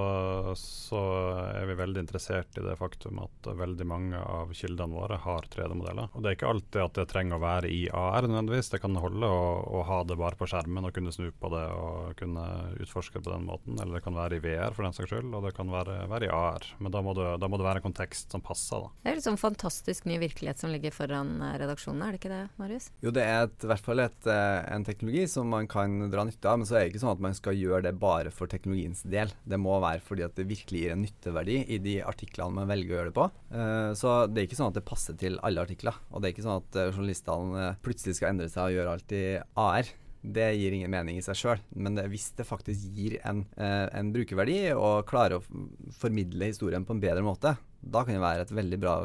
så, 0.57 1.01
er 1.49 1.67
vi 1.69 1.77
veldig 1.79 2.03
interessert 2.05 2.57
i 2.57 2.63
det 2.63 2.77
faktum 2.79 3.21
at 3.23 3.49
veldig 3.59 3.87
mange 3.87 4.19
av 4.19 4.53
kildene 4.55 4.95
våre 4.95 5.19
har 5.21 5.47
3D-modeller. 5.51 6.11
Og 6.13 6.23
Det 6.23 6.31
er 6.31 6.37
ikke 6.37 6.53
alltid 6.53 6.81
at 6.83 6.99
det 6.99 7.07
trenger 7.11 7.39
å 7.39 7.43
være 7.43 7.71
i 7.73 7.81
AR 7.91 8.27
nødvendigvis, 8.27 8.71
det 8.73 8.81
kan 8.83 8.95
holde 8.99 9.27
å, 9.27 9.43
å, 9.79 9.83
ha 9.89 10.01
det 10.07 10.19
bare 10.19 10.39
på 10.39 10.47
skjermen 10.49 10.87
og 10.87 10.95
kunne 10.95 11.13
snu 11.15 11.29
på 11.31 11.51
det 11.53 11.65
og 11.75 12.15
kunne 12.19 12.45
utforske 12.79 13.19
det 13.19 13.25
på 13.27 13.33
den 13.33 13.47
måten. 13.49 13.79
Eller 13.79 13.99
det 13.99 14.05
kan 14.05 14.17
være 14.17 14.39
i 14.39 14.43
VR 14.43 14.75
for 14.75 14.87
den 14.87 14.95
saks 14.95 15.11
skyld, 15.11 15.33
og 15.33 15.45
det 15.47 15.55
kan 15.57 15.71
være, 15.71 16.01
være 16.11 16.29
i 16.29 16.33
AR. 16.33 16.67
Men 16.79 16.93
da 16.93 17.03
må, 17.05 17.15
det, 17.17 17.29
da 17.41 17.51
må, 17.51 17.59
det, 17.59 17.67
være 17.67 17.83
en 17.83 17.89
kontekst 17.89 18.31
som 18.31 18.43
passer. 18.45 18.85
Da. 18.85 18.93
Det 19.03 19.13
er 19.13 19.19
liksom 19.19 19.39
fantastisk 19.41 20.07
ny 20.09 20.19
virkelighet 20.21 20.61
som 20.61 20.71
ligger 20.73 20.93
foran 20.95 21.37
redaksjonen, 21.59 22.05
er 22.05 22.15
det 22.15 22.21
ikke 22.21 22.33
det, 22.33 22.43
Marius? 22.61 22.89
Jo, 23.03 23.13
det 23.15 23.25
er 23.25 23.47
et, 23.47 23.67
hvert 23.67 23.88
fall 23.89 24.03
et, 24.03 24.27
eh, 24.29 24.59
en 24.73 24.85
teknologi 24.87 25.25
som 25.29 25.49
man 25.49 25.67
kan 25.69 26.09
dra 26.11 26.25
nytte 26.27 26.49
av. 26.49 26.59
Men 26.61 26.69
så 26.69 26.77
er 26.77 26.85
det 26.85 26.93
ikke 26.93 27.03
sånn 27.03 27.15
at 27.15 27.23
man 27.25 27.37
skal 27.37 27.57
gjøre 27.57 27.83
det 27.89 27.95
bare 27.99 28.33
for 28.33 28.51
teknologiens 28.51 29.03
del. 29.03 29.33
Det 29.43 29.59
må 29.61 29.79
være 29.83 30.03
fordi 30.05 30.25
at 30.27 30.35
det 30.39 30.47
virkelig 30.49 30.83
gir 30.83 30.95
en 30.95 31.03
nytteverdi 31.05 31.61
i 31.67 31.79
de 31.83 31.99
artiklene 32.05 32.59
man 32.61 32.69
velger 32.71 32.93
å 32.93 32.99
gjøre 32.99 33.11
det 33.11 33.17
på. 33.19 33.29
Uh, 33.53 33.91
så 33.97 34.17
det 34.29 34.41
er 34.41 34.49
ikke 34.49 34.59
sånn 34.59 34.73
at 34.73 34.79
det 34.79 34.87
passer 34.87 35.17
til 35.19 35.39
alle 35.45 35.63
artikler. 35.65 35.97
Og 36.11 36.21
det 36.21 36.29
er 36.29 36.35
ikke 36.35 36.45
sånn 36.45 36.61
at 36.61 36.77
uh, 36.79 36.91
journalistene 36.91 37.71
plutselig 37.85 38.19
skal 38.19 38.33
endre 38.33 38.51
seg 38.51 38.69
og 38.69 38.77
gjøre 38.77 38.93
alt 38.97 39.17
i 39.17 39.25
AR. 39.59 39.91
Det 40.19 40.49
gir 40.59 40.75
ingen 40.75 40.91
mening 40.91 41.19
i 41.19 41.23
seg 41.23 41.37
sjøl, 41.39 41.61
men 41.79 41.95
det, 41.95 42.03
hvis 42.11 42.27
det 42.35 42.47
faktisk 42.47 42.91
gir 42.97 43.15
en, 43.23 43.45
eh, 43.55 43.85
en, 43.95 44.09
brukerverdi 44.11 44.57
og 44.73 45.07
klarer 45.07 45.37
å 45.37 45.61
formidle 45.95 46.49
historien 46.49 46.83
på 46.83 46.97
en 46.97 46.99
bedre 47.03 47.23
måte, 47.23 47.53
da 47.79 48.03
kan 48.03 48.17
det 48.17 48.23
være 48.25 48.43
et 48.43 48.51
veldig 48.51 48.79
bra 48.83 48.95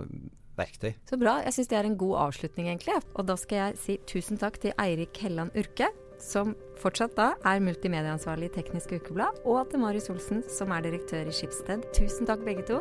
verktøy. 0.58 0.92
Så 1.08 1.18
bra. 1.20 1.38
Jeg 1.44 1.56
syns 1.56 1.70
det 1.72 1.78
er 1.80 1.88
en 1.88 1.98
god 2.00 2.16
avslutning, 2.28 2.70
egentlig. 2.70 2.96
Og 3.14 3.28
da 3.28 3.36
skal 3.40 3.60
jeg 3.60 3.80
si 3.82 3.98
tusen 4.10 4.40
takk 4.40 4.60
til 4.62 4.76
Eirik 4.80 5.16
Helland 5.24 5.54
Urke, 5.58 5.90
som 6.22 6.54
fortsatt 6.80 7.16
da 7.18 7.32
er 7.46 7.62
multimedieansvarlig 7.64 8.52
i 8.52 8.54
Teknisk 8.60 8.94
Ukeblad, 8.96 9.42
og 9.44 9.66
til 9.70 9.82
Marius 9.82 10.10
Olsen, 10.14 10.44
som 10.48 10.72
er 10.74 10.86
direktør 10.86 11.28
i 11.28 11.34
Skipsted. 11.34 11.84
Tusen 11.96 12.30
takk, 12.30 12.46
begge 12.46 12.66
to. 12.70 12.80